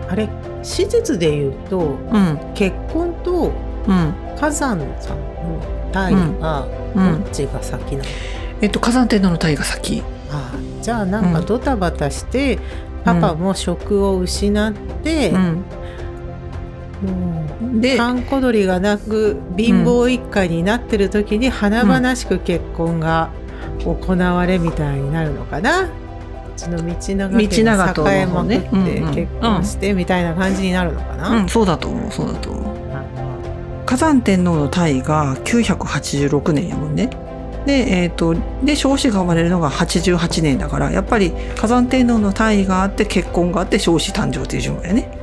[0.09, 0.29] あれ
[0.65, 2.39] 史実で言うとうん。
[2.56, 3.51] 結婚と
[3.88, 4.13] うん。
[4.36, 7.23] 火山さんの代はうん。
[7.23, 8.10] どっちが先なの、
[8.62, 10.04] えっと火山天皇の体が先。
[10.32, 10.51] あ
[10.82, 12.60] じゃあなんかドタバタして、
[13.04, 15.32] パパも職を失って、
[17.80, 23.30] で閑古鳥がなく貧乏一家になってる時に華々しく結婚が
[23.84, 25.89] 行われみたいになるのかな？
[26.55, 29.15] うちの道長家の栄えまくってうんうん。
[29.15, 31.29] 結婚してみたいな感じになるのかな。
[31.41, 32.11] うん、そうだと思う。
[32.11, 33.85] そうだと思う。
[33.85, 37.09] 火山天皇の退位が986年やもんね。
[37.65, 45.17] でえっ、とで彰子が生まれるのが88年だからやっぱり火山天皇の退位があって結婚があって彰子誕生っていう順番やね、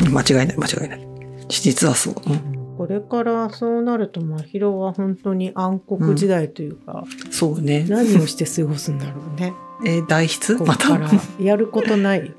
[0.00, 1.06] うん、間違いない間違いない。
[1.48, 2.56] 史実はそう、うん。
[2.76, 7.86] これからそうなると真宙は本当に暗黒時代というか、そうね。
[7.88, 9.54] 何をして過ごすんだろうね。
[9.84, 10.64] えー代筆？
[10.64, 10.98] また？
[11.38, 12.32] やることない。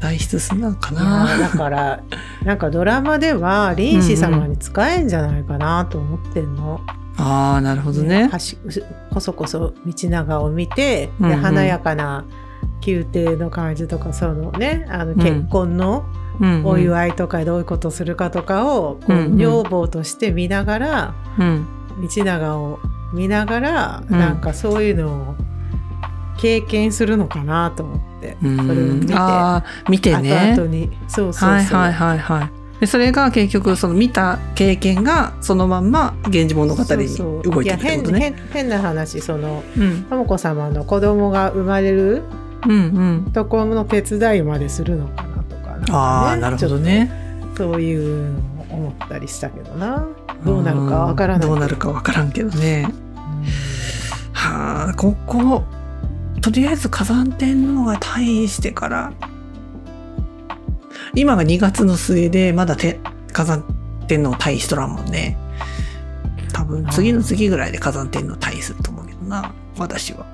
[0.00, 1.38] 代筆すんのかな？
[1.38, 2.02] だから
[2.44, 6.80] なんかドラマでは臨死様に使えんじゃないかなと思ってんの。
[7.18, 8.30] ああなるほどね。
[9.12, 11.36] こそこそ道長を見て、でうんうん。
[11.36, 12.24] 華やかな
[12.86, 16.06] 宮廷の感じとかそのねあの結婚の
[16.40, 16.66] うんうん。
[16.66, 19.38] お祝いとかどういうことするかとかをこううんうん。
[19.38, 21.66] 女房として見ながらうん。
[22.00, 22.78] 道長を
[23.12, 24.18] 見ながら、うん。
[24.18, 25.34] なんかそういうのを
[26.40, 28.56] 経験するのかなと思って、うん。
[28.66, 29.14] それを見て。
[29.14, 30.52] ああ見てね。
[30.54, 30.90] 後々に。
[31.08, 32.50] そうそうそう、はいはいはいはい
[32.80, 37.08] でそれが結局その見た経験がそのまんま「源氏物語」に
[37.42, 38.18] 動いてるってことね。
[38.18, 40.26] いや変変変な話そのうん。
[40.26, 42.22] 子様の子供が生まれる
[43.34, 47.12] ところの手伝いまでするのかなとかねああなるほどね。
[47.54, 50.06] そういうのを思ったりしたけどな。
[50.42, 51.54] どうなるかわからないど。
[51.54, 52.88] うなるかわからんけどね。
[54.32, 55.64] はあここ
[56.40, 59.12] とりあえず火山天皇が退位してから
[61.14, 63.00] 今が2月の末でまだて
[63.32, 63.64] 火山
[64.08, 65.36] 天皇退位しとらんもんね。
[66.52, 70.26] 多分次の次ぐらいで火山天皇退位すると思うけどな私は。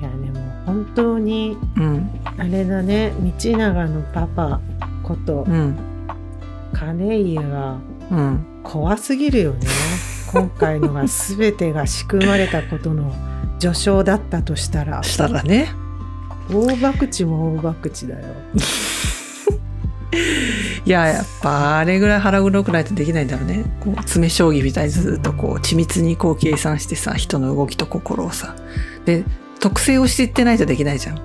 [0.00, 4.60] いやでも本当にうんあれだね道長のパパ
[5.02, 5.76] ことうん
[6.72, 7.78] 金家が
[8.10, 8.46] うん。
[8.62, 9.66] 怖すぎるよね
[10.32, 13.12] 今回のが全てが仕組まれたことの
[13.62, 15.00] 序章だったとしたら。
[15.04, 15.72] したらね。
[16.50, 18.34] 大博打も大博打だよ。
[20.84, 23.64] いややっぱあれぐらい腹黒くないとできないんだろうね。
[23.78, 28.56] こう詰将棋みたいにずっとこう緻密にこう計算してさ人の動きと心をさ。
[29.04, 29.24] で
[29.60, 31.16] 特性を知ってないとできないじゃん。
[31.16, 31.22] そ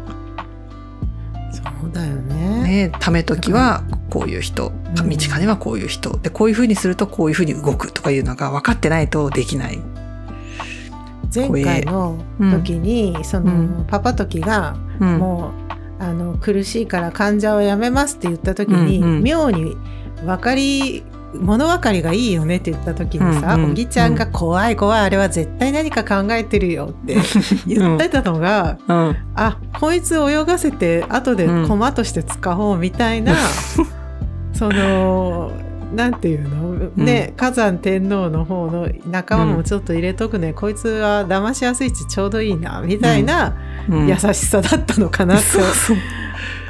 [1.88, 2.62] うだよね。
[2.62, 4.72] ねため時はこういう人。
[4.96, 5.10] うん。
[5.10, 6.16] 道金はこういう人。
[6.18, 9.80] でこういうふうにするとこういうふうに動くとかいうのが分かってないとできない。
[11.34, 12.18] 前回の
[12.52, 13.86] 時に、その、うん。
[13.88, 19.24] パパ時がうん、もうあの苦しいから患者をやめますって言った時に、うんうん。
[19.24, 19.76] 妙に
[20.26, 23.72] 分かり物分かりがいいよねって言った時にさ、うんうん。
[23.72, 27.18] おぎちゃんが怖い怖いあれは絶対何か考えてるよって
[27.68, 29.16] 言ってたのが、うん。
[29.36, 33.36] あこいつ泳がせて後で駒として使おうみたいな、
[34.54, 35.52] その
[35.94, 36.78] なんていうの？
[36.96, 43.56] ね、火山天皇の方の仲間もちょっと入れとくね、こいつは騙しやすいしちょうどいいなみたいな
[43.90, 44.08] うん。
[44.08, 45.42] 優しさだったのかなっ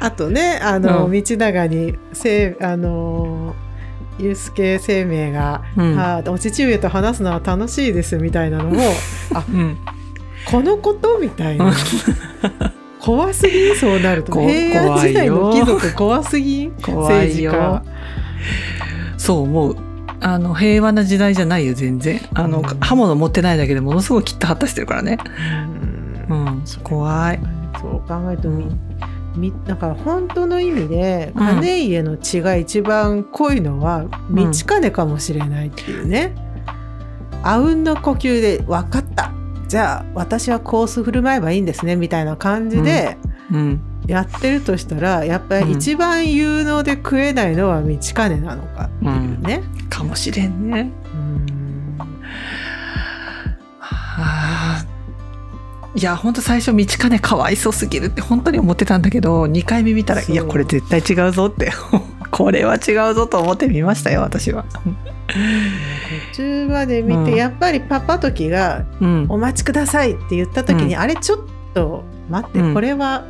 [0.00, 1.12] あとねあの、うん。
[1.12, 3.54] 道長にせあの
[4.18, 5.98] ユースケ生命が、うん。
[5.98, 8.80] あお父上と話すのは楽しいですみたいなのも
[9.34, 9.76] あうん。
[10.46, 11.72] このことみたいな。
[13.00, 13.72] 怖すぎ？
[13.72, 14.32] んそうなると。
[14.32, 16.66] こ平安時代の貴族怖すぎ？
[16.66, 17.52] ん怖いよ。
[17.52, 17.98] 政
[19.28, 19.76] そう思う。
[20.20, 22.18] あの平和な時代じゃないよ全然。
[22.32, 22.64] あの、うん。
[22.64, 25.18] 刃物持ってないだけでものすごい切ったはったしてるからね。
[26.64, 26.82] 治家うん。
[26.82, 27.40] 怖い。
[27.78, 28.80] そう考えるとみ、うん。
[29.36, 31.46] みだから本当の意味でうん。
[31.46, 36.34] 金家の血が一番濃いのは道金かもしれないっていうね、
[37.42, 39.30] あうんの呼吸で分かった。
[39.68, 43.18] じゃあ私はコース振る舞えばいいんですねみたいな感じで
[43.52, 49.62] うんやってるとしたら、やっぱり一番有能で食えないのは道金なのかっていうね。
[49.90, 50.90] かもしれんね。
[51.14, 51.98] うん。
[53.90, 54.84] はあ
[55.94, 61.72] いや本当最初道金かわいそうすぎるって本当に思ってたんだけど2回目見たらいやこれ絶対違うぞって。
[62.30, 64.64] これは違うぞと思って見ましたよ私は。
[66.32, 67.36] 途中まで見て、うん。
[67.36, 71.00] やっぱりパパ時がうん「お待ちください」って言った時に、うん。
[71.00, 71.38] あれちょっ
[71.74, 72.74] と待って、うん。
[72.74, 73.24] これは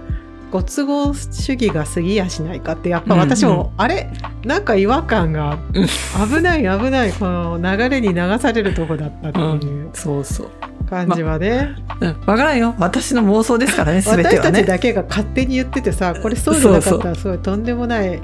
[0.51, 4.11] ご都合主義が過ぎやしないかってやっぱ私も、あれ？
[4.45, 5.87] なんか違和感がうん
[6.29, 7.13] 危ない危ない。
[7.13, 10.51] この流れに流されるとこだったっていうそうそう。
[10.89, 12.75] 感じはね、うん、わからんよ。
[12.79, 14.65] 私の妄想ですからね全て私たち。
[14.65, 18.19] だけが勝手に言っててさこれそうじゃなかったらすごいとんでもない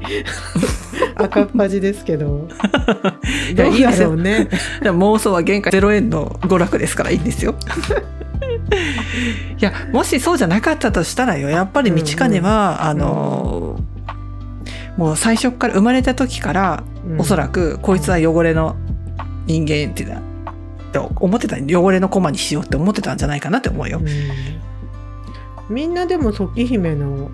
[1.17, 2.49] 赤っ端ですけど。
[3.55, 4.49] いやどうだろうね。
[4.83, 7.55] でも妄想は原価0円の娯楽ですからいいんですよ。
[9.59, 11.49] いやもしそうじゃなかったとしたらよ。
[11.49, 13.79] やっぱり道金は、あの
[14.97, 17.21] もう最初から生まれた時から、うん。
[17.21, 18.77] おそらくこいつは汚れの
[19.47, 20.07] 人間って
[21.17, 24.01] 思ってた汚れの駒にしようって思ってたんじゃないかなって思うよ。
[24.01, 25.75] うん。
[25.75, 27.31] みんなでも時姫の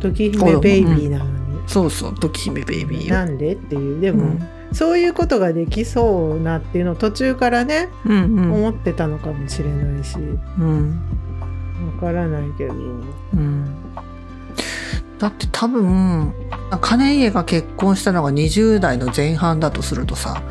[0.00, 1.30] 時姫ベイビーなのに、
[1.66, 3.14] そうそう時姫ベイビーよ。
[3.14, 4.00] なんでっていう。
[4.00, 8.52] でも、うんそういうことができそうなっていうのを途中からね、うんうん。
[8.52, 10.18] 思ってたのかもしれないし。
[10.18, 10.20] う
[10.62, 11.00] ん。
[11.96, 12.74] わからないけど。
[12.74, 13.66] うん。
[15.18, 16.34] だって多分
[16.80, 20.42] 金家が結婚したのが20代の前半だとするとさ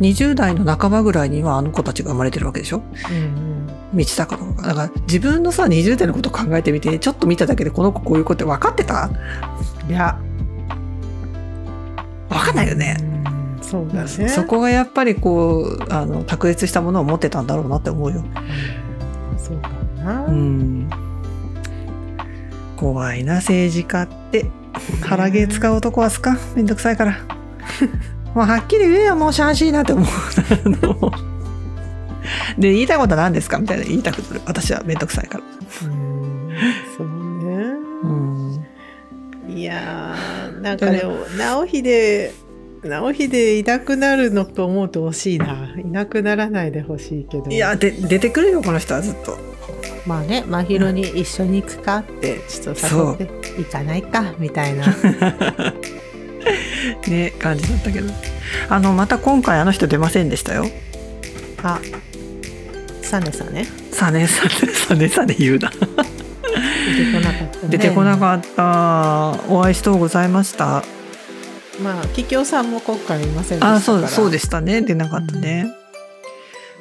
[0.00, 2.82] 20代の半ばぐらいにはあの子たちが生まれてるわけでしょ？
[3.10, 9.10] うん道高とかだから自分のさ20代のことを考えてみてちょっと見ただけでこの子こういう子って分かってた？
[9.84, 10.18] うんいや。
[12.30, 12.96] 分かんないよね。
[12.98, 13.19] うん
[13.70, 14.28] そうだね。
[14.28, 18.24] そこがやっぱりこうあの卓越したものを持ってたんだろうなって思うよ。
[19.38, 19.70] そうか
[20.02, 20.90] な、うん。
[22.76, 24.46] 怖いな政治家って。
[25.02, 26.36] 腹毛使う男はすか？
[26.56, 27.18] めんどくさいから。
[28.34, 30.06] もうはっきり言えよもうしゃあしいなって思う。
[32.58, 33.58] で言いたいことは何ですか？
[33.58, 34.40] みたいな言いたくなる。
[34.46, 35.44] 私はめんどくさいから。
[35.44, 35.48] う
[35.88, 36.50] ん。
[36.96, 37.06] そう
[37.44, 37.64] ね。
[38.02, 38.64] うん。
[39.48, 42.30] いやーなんかでも直秀
[42.82, 45.74] 直秀いなくなるのと思うと惜しいな。
[45.78, 47.50] いなくならないでほしいけど。
[47.50, 49.38] いやで出てくるよこの人はずっと。
[50.06, 54.86] まあね真宙に一緒に行くかってちょっと誘って行かないかみたいな。
[57.06, 58.10] ね感じだったけど。
[58.68, 60.66] あのまた今回あの人出ませんでしたよ。
[61.62, 61.80] あ
[63.02, 63.66] サネさね。
[63.92, 65.70] さねさねさねさね言うな。
[65.70, 65.76] 出
[67.04, 67.68] てこなかったね。
[67.68, 69.52] 出てこなかった。
[69.52, 70.82] お会いしとうございました
[71.82, 73.74] まあ桔梗さんも今回いませんでしたから。
[73.74, 74.82] あそうそうでしたね。
[74.82, 75.74] 出なかったね。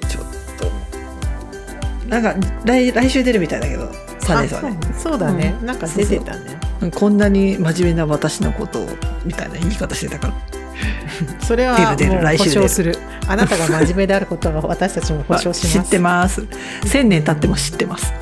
[0.08, 0.24] ちょっ
[0.58, 2.08] と。
[2.08, 2.36] なんか
[2.66, 3.92] 来来週出るみたいだけど。
[4.20, 4.78] さねさね。
[4.82, 6.60] あそうだね、なんか出てたね。
[6.94, 8.88] こんなに真面目な私のことを
[9.26, 10.34] みたいな言い方してたから。
[11.46, 12.62] それは来週出る。
[12.62, 12.98] 証する。
[13.28, 16.46] あなたが真面目であることは私たちも保証します 知ってます。
[16.86, 18.14] 千年経っても知ってます。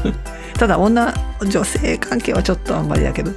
[0.58, 3.32] ただ女女性関係はちょっとあんまりだけど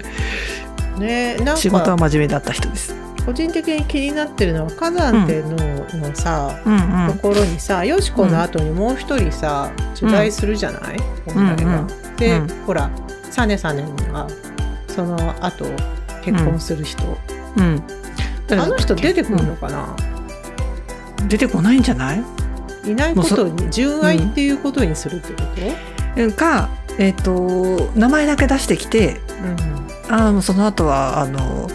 [0.99, 2.95] ねなん仕事はか真面目だった人です。
[3.25, 6.73] 個人的に気になってるのは火山天皇のさ、うん。
[6.73, 10.97] うんところにさよしこの後にもう一人さ取材するじゃない？
[11.35, 12.89] うんで、うんほら
[13.31, 14.27] サネサネが
[14.87, 15.65] その後
[16.23, 17.03] 結婚する人、
[17.57, 17.83] うん。
[18.51, 19.95] あの人出てくるのかな、
[21.27, 22.23] 出てこないんじゃない？
[22.85, 25.41] いないことに純愛っていうことにするってこ
[26.15, 26.31] と、うん。
[26.31, 29.19] かえっ、と名前だけ出してきて
[30.09, 31.67] あのその後はあの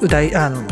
[0.00, 0.62] うだいあの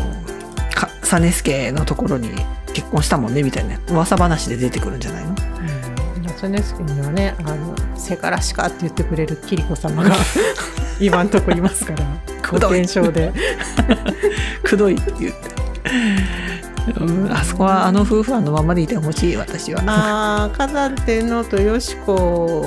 [0.75, 0.89] か
[1.21, 2.31] 実助のところに
[2.73, 5.31] 結婚したもんねみたいな噂話で出てくるんじゃないの？
[5.31, 6.29] うん。
[6.37, 10.17] サネスケにはねあの「せからしか」って言ってくれるキリコ様が
[11.01, 12.05] 今んとこいますから
[12.49, 13.33] 保険証で。
[14.63, 15.55] くどいって言って、
[17.01, 19.83] うん、あそこはあの夫婦はあのままでいてほしい私は。
[19.83, 22.63] まあ火山天皇とよしこ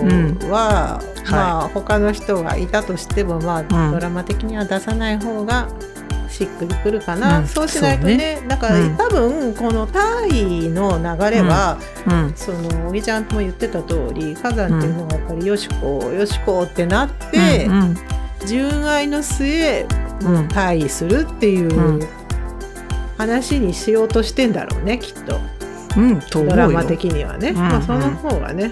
[0.49, 3.91] は、まあ他の人がいたとしてもまあ、うん。
[3.91, 5.69] ドラマ的には出さない方が
[6.29, 8.97] しっくりくるかな、うんそうしないとねなんか、うん。
[8.97, 11.77] 多分このタイの流れは、
[12.07, 12.33] うん。
[12.35, 17.95] そのおぎちゃんも言ってた通り火山天皇がやっぱりよしこよしこってなって、うん
[18.45, 19.85] 純愛の末
[20.21, 20.47] うんうん。
[20.47, 21.99] 退位するっていう、うん
[23.17, 25.39] 話にしようとしてんだろうねきっと。
[25.97, 28.71] うん、とドラマ的にはね、んまあ、その方がね、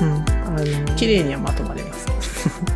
[0.00, 2.06] うん、あの綺麗にはまとまります。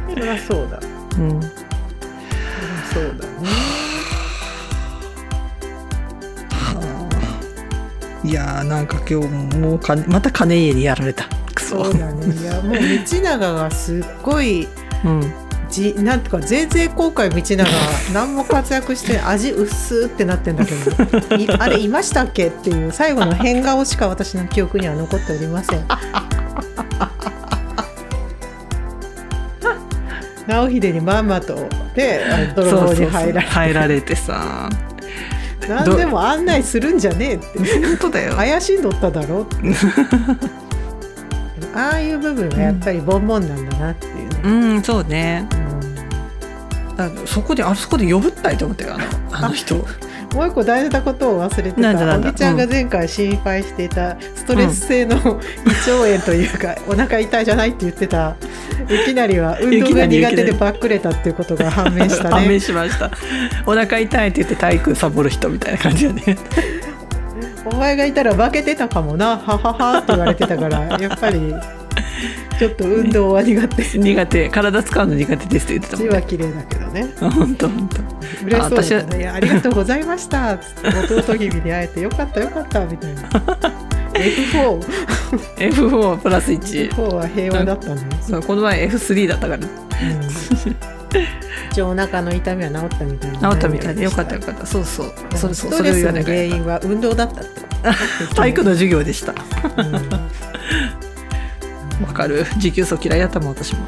[0.08, 0.78] そりゃそうだ。
[1.18, 3.48] うん、そりゃそうだね。
[8.24, 11.24] いやーなんか今日もう金また金家にやられた。
[11.54, 11.84] くそ。
[11.84, 12.34] そうだね。
[12.34, 14.68] いやもう道長がすっごい
[15.04, 15.32] うん、
[15.70, 17.64] じなんとか前々公開道長
[18.12, 21.36] 何も活躍して味薄ってなってんだけど。
[21.36, 25.84] いあれいましたっけっていう最後の変顔しか私の記憶には残っておりません。
[30.48, 32.22] 直秀にまんまとで
[32.56, 34.70] 泥棒に入られ入られてさ。
[35.68, 37.58] 何でも案内するんじゃねえって。
[37.86, 38.34] 本当だよ。
[38.34, 39.56] 怪しんどっただろって。
[41.74, 44.48] ああいう部分がやっぱりボンボンなんだなっていうね、う
[44.78, 45.46] ん、そうね。
[46.98, 49.84] うんだからそこであそこで呼ぶったいと思ってあのあの人。
[50.34, 55.40] もう一個大事なことを忘れてたおぎちゃんが前回心配していたストレス性の胃腸
[55.96, 58.36] 炎というか、 お腹痛いじゃないって言ってた
[58.90, 63.10] いきなりは運動が苦手でばっくれたっていうことが判明した判明ねしました。
[63.64, 66.36] お腹痛いって言って体育サボる人みたいな感じだね。
[67.64, 71.54] お前がいたら化けてたかもなはははって言われてたからやっぱり
[72.58, 73.98] ちょっと運動は苦手。
[73.98, 74.48] 苦手。
[74.48, 76.10] 体使うの苦手ですって言ってたもんね。
[76.10, 77.06] 字は綺麗だけどね。
[77.20, 77.88] 本当本
[78.44, 79.18] 嬉しそうだね。
[79.18, 83.22] いやありがとうございました」つって弟君に会えて「よかったよかった」みたいな
[84.14, 84.80] F4
[85.30, 89.58] 当 F4 プラス1 F4 は平和だったね、そうこの前 F3 だったから。
[89.58, 89.66] うん、
[91.70, 93.50] 一応お腹の痛みは治ったみたいな。
[93.50, 94.02] 治ったみたいで。
[94.04, 94.66] よかったよかった。
[94.66, 95.12] そうそう。
[95.34, 97.68] それそうそれを原因は運動だったって。
[98.34, 99.34] 体育の授業でした。
[99.76, 99.92] うん。
[99.92, 99.98] ね
[102.06, 102.44] わかる。
[102.58, 103.80] 持久走嫌いやったもん私も。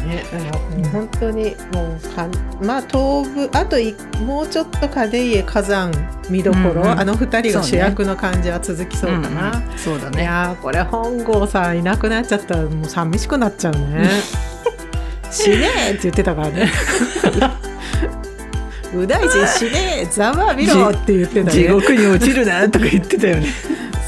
[0.00, 2.32] だからもう本当にもうかん
[2.64, 3.94] まあ東部あとい
[4.24, 5.92] もうちょっと金家火山
[6.30, 7.00] 見どころ、うんうん。
[7.00, 7.62] あの二人そうね。
[7.62, 9.78] が主役の感じは続きそうかな、んん。
[9.78, 14.08] そうだいねやーこれ本郷さんいなくなっちゃったらもう寂しくなっちゃうね。
[15.30, 16.70] 死ねえって言ってたからね。
[18.92, 21.68] 右大臣死ねえざまあ見ろって言ってた地ね。
[21.68, 23.46] 獄に落ちるなとか言ってたよね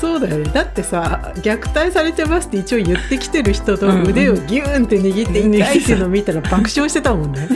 [0.02, 0.50] そうだよね。
[0.52, 7.48] だってさ虐待されてますって一応言ってきてる人と腕をギューンって握ってうん痛いっていうのを見たら 爆笑してたもんね。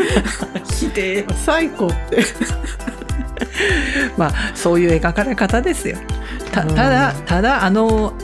[0.72, 1.26] ひでえ。
[1.44, 2.24] 最高って。
[4.16, 5.96] まあそういう描かれ方ですよ。
[6.52, 8.14] ただただあの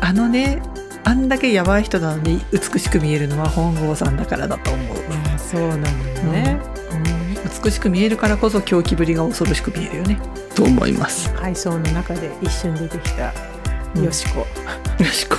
[0.00, 0.62] あのね
[1.02, 4.96] あんだけやばい人なのに美しく見えるのは本郷さんだからだと思う、
[5.28, 5.94] ああそうなんだよ
[6.30, 6.60] ね、
[7.64, 10.20] 美しく見えるからこそ狂気ぶりが恐ろしく見えるよね。
[10.54, 11.32] と思います。
[11.34, 13.61] 階層の中で一瞬出てきたうん
[14.00, 14.46] よしこ、
[14.98, 15.36] よしこ。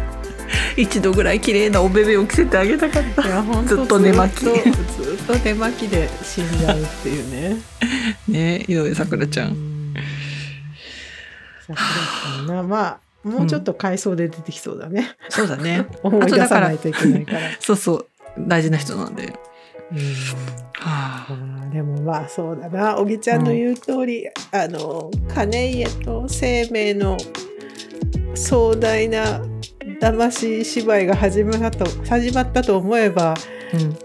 [0.76, 3.26] 一度ぐらい綺麗なおべべを着せてあげたかった。
[3.26, 4.44] いや本ずっと寝巻き。
[4.44, 4.54] ずっ
[5.26, 7.56] と寝巻きで死んじゃうっていうね。
[8.28, 9.50] ね井上咲楽ちゃん。
[9.50, 9.94] ん
[11.66, 15.86] さくらちゃんなまあもうちょっと階層で出てきそうだね、そうだね。
[16.02, 17.40] 思い出さないといけないから。
[17.60, 18.06] そうそう。
[18.38, 19.28] 大事な人なんで、は
[19.92, 19.98] うん。
[20.82, 22.96] あ、あーでもまあそうだな。
[22.96, 27.18] 小木ちゃんの言う通り、あの金家と生命の
[28.34, 29.42] 壮大な
[30.00, 33.34] 騙し芝居が始まったと始まったと思えば
[33.74, 33.96] うん。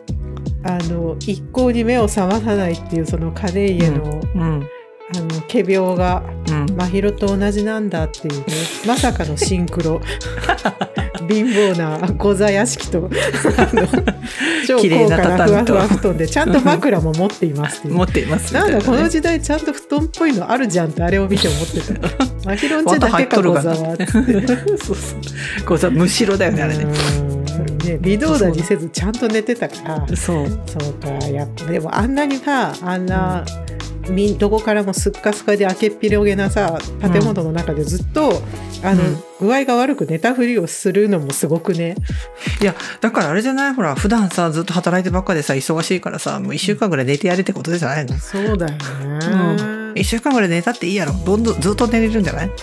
[0.68, 4.70] あの一向に目を覚まさないっていうその金家の,、うん。
[5.16, 6.76] あの仮病がうん。
[6.76, 8.46] 真宙と同じなんだっていうね。
[8.88, 10.02] まさかのシンクロ
[11.28, 13.10] 貧乏な御座屋敷と
[14.68, 22.26] 超高価なふわふわ布団でちゃんと枕も持っています持っていますないんだこの時代ちゃんと布団っぽいのあるじゃんってあれを見て思ってた。
[22.46, 24.06] マヒロンチだけかござわって。
[24.12, 24.28] そう
[24.78, 25.66] そう。
[25.66, 26.84] こうさむしろだよねあれね。
[26.84, 27.78] うん。
[27.78, 30.16] ね微動だにせずちゃんと寝てたから。
[30.16, 30.48] そう。
[30.66, 33.46] そうかやっぱでもあんなにさあんな、
[34.10, 38.42] みどこからもすっかすかで開けっぴろげなさ建物の中でずっと、
[38.84, 39.18] あの、うん。
[39.42, 41.96] 具合が悪く寝たふりをするのもすごくね。
[42.62, 43.74] いやだからあれじゃない？
[43.74, 48.78] ほら普段さずっと働いてばっかでさ忙しいからさもう1週間ぐらい寝てやれってことじゃないの、そうだよね。
[48.80, 51.12] うん、1週間ぐらい寝たっていいやろ。
[51.26, 52.48] どんどんずっと寝れるんじゃない？
[52.48, 52.54] ね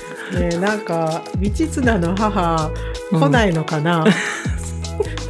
[0.55, 2.71] えなんか道綱の母
[3.13, 3.21] うん。
[3.21, 4.03] 来ないのかな、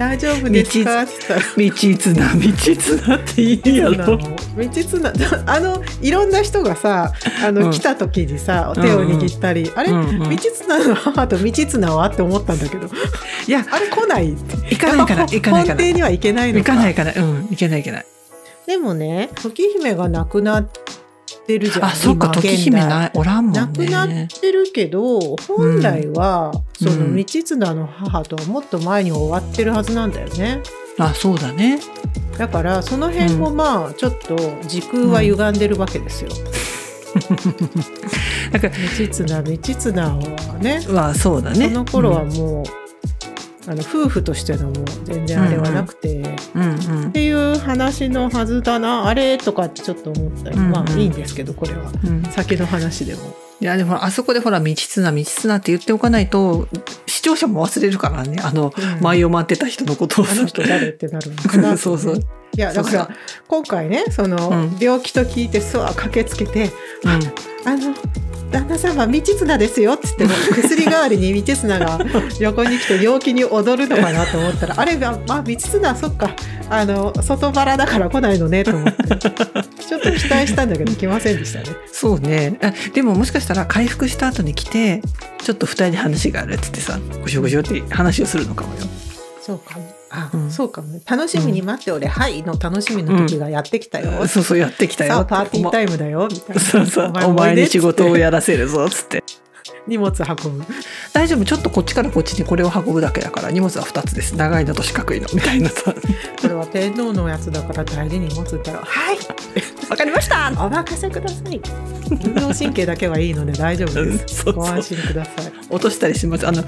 [0.02, 1.02] 大丈夫ですか？
[1.02, 1.40] って言ったら。
[1.56, 4.28] 道綱道綱っていいやろ道
[4.68, 5.12] 綱
[5.46, 7.12] あのいろんな人がさ
[7.44, 7.70] あの、うん。
[7.70, 10.30] 来た時にさ手を握ったり、あれ、うんうん。
[10.30, 12.08] 道綱の母と道綱は？
[12.08, 12.88] って思ったんだけど。
[13.46, 14.32] いやあれ来ない？
[14.32, 15.76] って行かないから行かないから。
[15.76, 17.12] 本邸には行けないの行かないから。
[17.14, 18.06] うん行けない行けない。
[18.66, 20.80] でもね時姫が亡くなって
[21.58, 21.84] るじゃん。
[21.86, 23.60] あそっか今時姫ないおらんもんね。
[23.60, 26.88] 亡くなってるけど本来は、うん。
[26.88, 27.16] そのうん。
[27.16, 30.60] 道綱の母とはもっと前に終わってるはずなんだよね。
[30.98, 31.80] あそうだね。
[32.38, 36.30] だからその辺もまあちょっと時空は歪んでるわけですよ。
[38.52, 40.80] だから道綱道綱はね。
[40.88, 41.68] まあそうだね。
[41.68, 42.81] その頃はもう、
[43.66, 47.12] あの夫婦としてのもう全然あれはなくて、っうんうん。
[47.12, 50.70] ていう話のはずだなあれとかってちょっと思ったり、うんうん。
[50.72, 51.92] まあいいんですけどこれは。
[52.04, 52.22] うん。
[52.24, 53.36] 先の話でも。
[53.60, 56.66] いやでもあそこでほら道綱道綱って言っておかないと
[57.06, 58.38] 視聴者も忘れるからね。
[58.42, 59.00] あの、うん。
[59.00, 60.26] 舞を待ってた人のことを。
[60.28, 62.16] あの人誰ってなるのかな そうそう。
[62.16, 63.08] いやだから
[63.48, 64.76] 今回ねその、うん。
[64.80, 66.70] 病気と聞いてそう駆けつけて
[67.04, 67.10] うん
[67.64, 67.94] 「あの
[68.52, 71.98] 旦那様道綱ですよ」っつっても 薬代わりに道綱が
[72.38, 76.30] 横に来て陽気に踊るのかなと思ったらあれが「まあ道綱そっか。
[76.70, 79.02] あの外腹だから来ないのね」と思って。
[79.92, 81.66] ちょっと期待したんだけど来ませんでしたね。
[81.92, 82.58] そうね。
[82.62, 85.02] あでももしかしたら回復した後に来て
[85.42, 88.86] ちょっと二人で話があるっつってさごしょごしょって話をするのかもよ。
[89.42, 89.78] そうか。
[89.78, 90.50] もあ、うん。
[90.50, 91.00] そうかもね。
[91.06, 95.12] 楽しみに待っておれ、はいの楽しみの時がやってきたよ、そうそうやってきたよ。
[95.12, 96.28] さあパーティータイイムだよ。
[96.30, 96.62] みたいな。
[96.62, 97.12] そうそう。
[97.24, 99.24] おお前に仕事をややらせるぞっつって。
[99.86, 100.64] 荷物運ぶ。
[101.12, 101.44] 大丈夫。
[101.44, 104.36] ちょっとこっちからこっちにこれを運ぶだけだから荷物は2つです。
[104.36, 105.28] 長いのと四角いの。
[105.34, 105.92] みたいなさ。
[106.40, 109.18] これは天皇のやつだから大事に持つったら「はい!」
[109.92, 110.50] わかりました。
[110.56, 111.60] お任せください。
[112.24, 115.52] 運動神経だけはいいので大丈夫うんです ご安心ください。
[115.68, 116.48] 落としたりします。
[116.48, 116.64] あの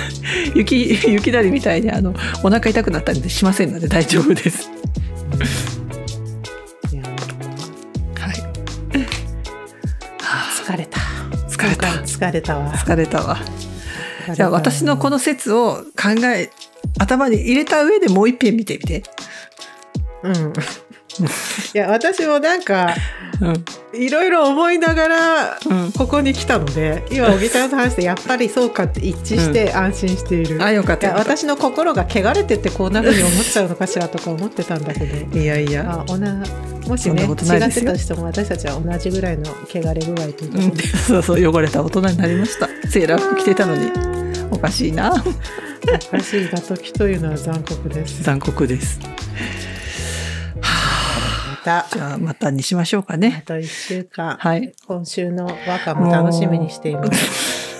[0.56, 4.70] 雪雪だりみたいにあのお腹痛くなったりしませんので大丈夫です。
[8.18, 8.36] はい。
[10.64, 10.98] 疲れた。
[11.50, 11.86] 疲れた。
[11.88, 12.72] 疲れたわ。
[12.72, 13.38] 疲れたわ。
[14.34, 16.48] じゃあ私のこの説を考え
[16.98, 19.02] 頭に入れた上でもう一遍見てみて。
[20.22, 20.52] うん
[21.74, 22.94] いや私もなんか
[23.40, 23.64] うん。
[23.94, 25.92] いろいろ思いながらうん。
[25.92, 31.36] ここに来たので今小木ちゃんと話してやっぱりそうかって一致して安心している、あよかっいやたよかった。
[31.36, 35.38] 私の心が汚れててこんな風に思っちゃうのかしらとか思ってたんだけど。
[35.38, 36.04] いやいや。
[36.06, 36.42] あおな
[36.86, 40.70] もしね違ってたとしても私たちは同じぐらいの汚れ具合ということうん。
[40.74, 42.68] で、 そうそう汚れた大人になりました。
[42.88, 43.90] セーラー服着てたのに。
[44.50, 45.12] おかしいな。
[45.12, 48.22] おかしいな時というのは残酷です。
[48.22, 49.00] 残酷です。
[49.00, 49.08] ま
[51.64, 54.72] たじゃあまたにしましょうかあねと1週間、はい。
[54.86, 57.72] 今週の和歌も楽しみにしています。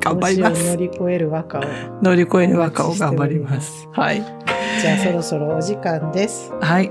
[0.00, 1.62] 頑張りま今週を乗すり越える和歌を。
[2.02, 3.88] 乗り越える和歌を頑張ります。
[3.92, 4.22] はい。
[4.80, 6.52] じゃあそろそろお時間です。
[6.60, 6.90] はい。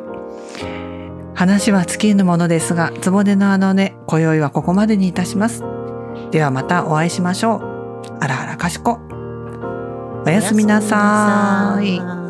[1.35, 5.63] 話は尽きぬものですがつぼねのあのね今宵はここまでにいたします。
[6.31, 7.61] ではまたお会いしましょう。
[8.19, 8.99] あらあらかしこ。
[10.25, 12.28] おやすみなさい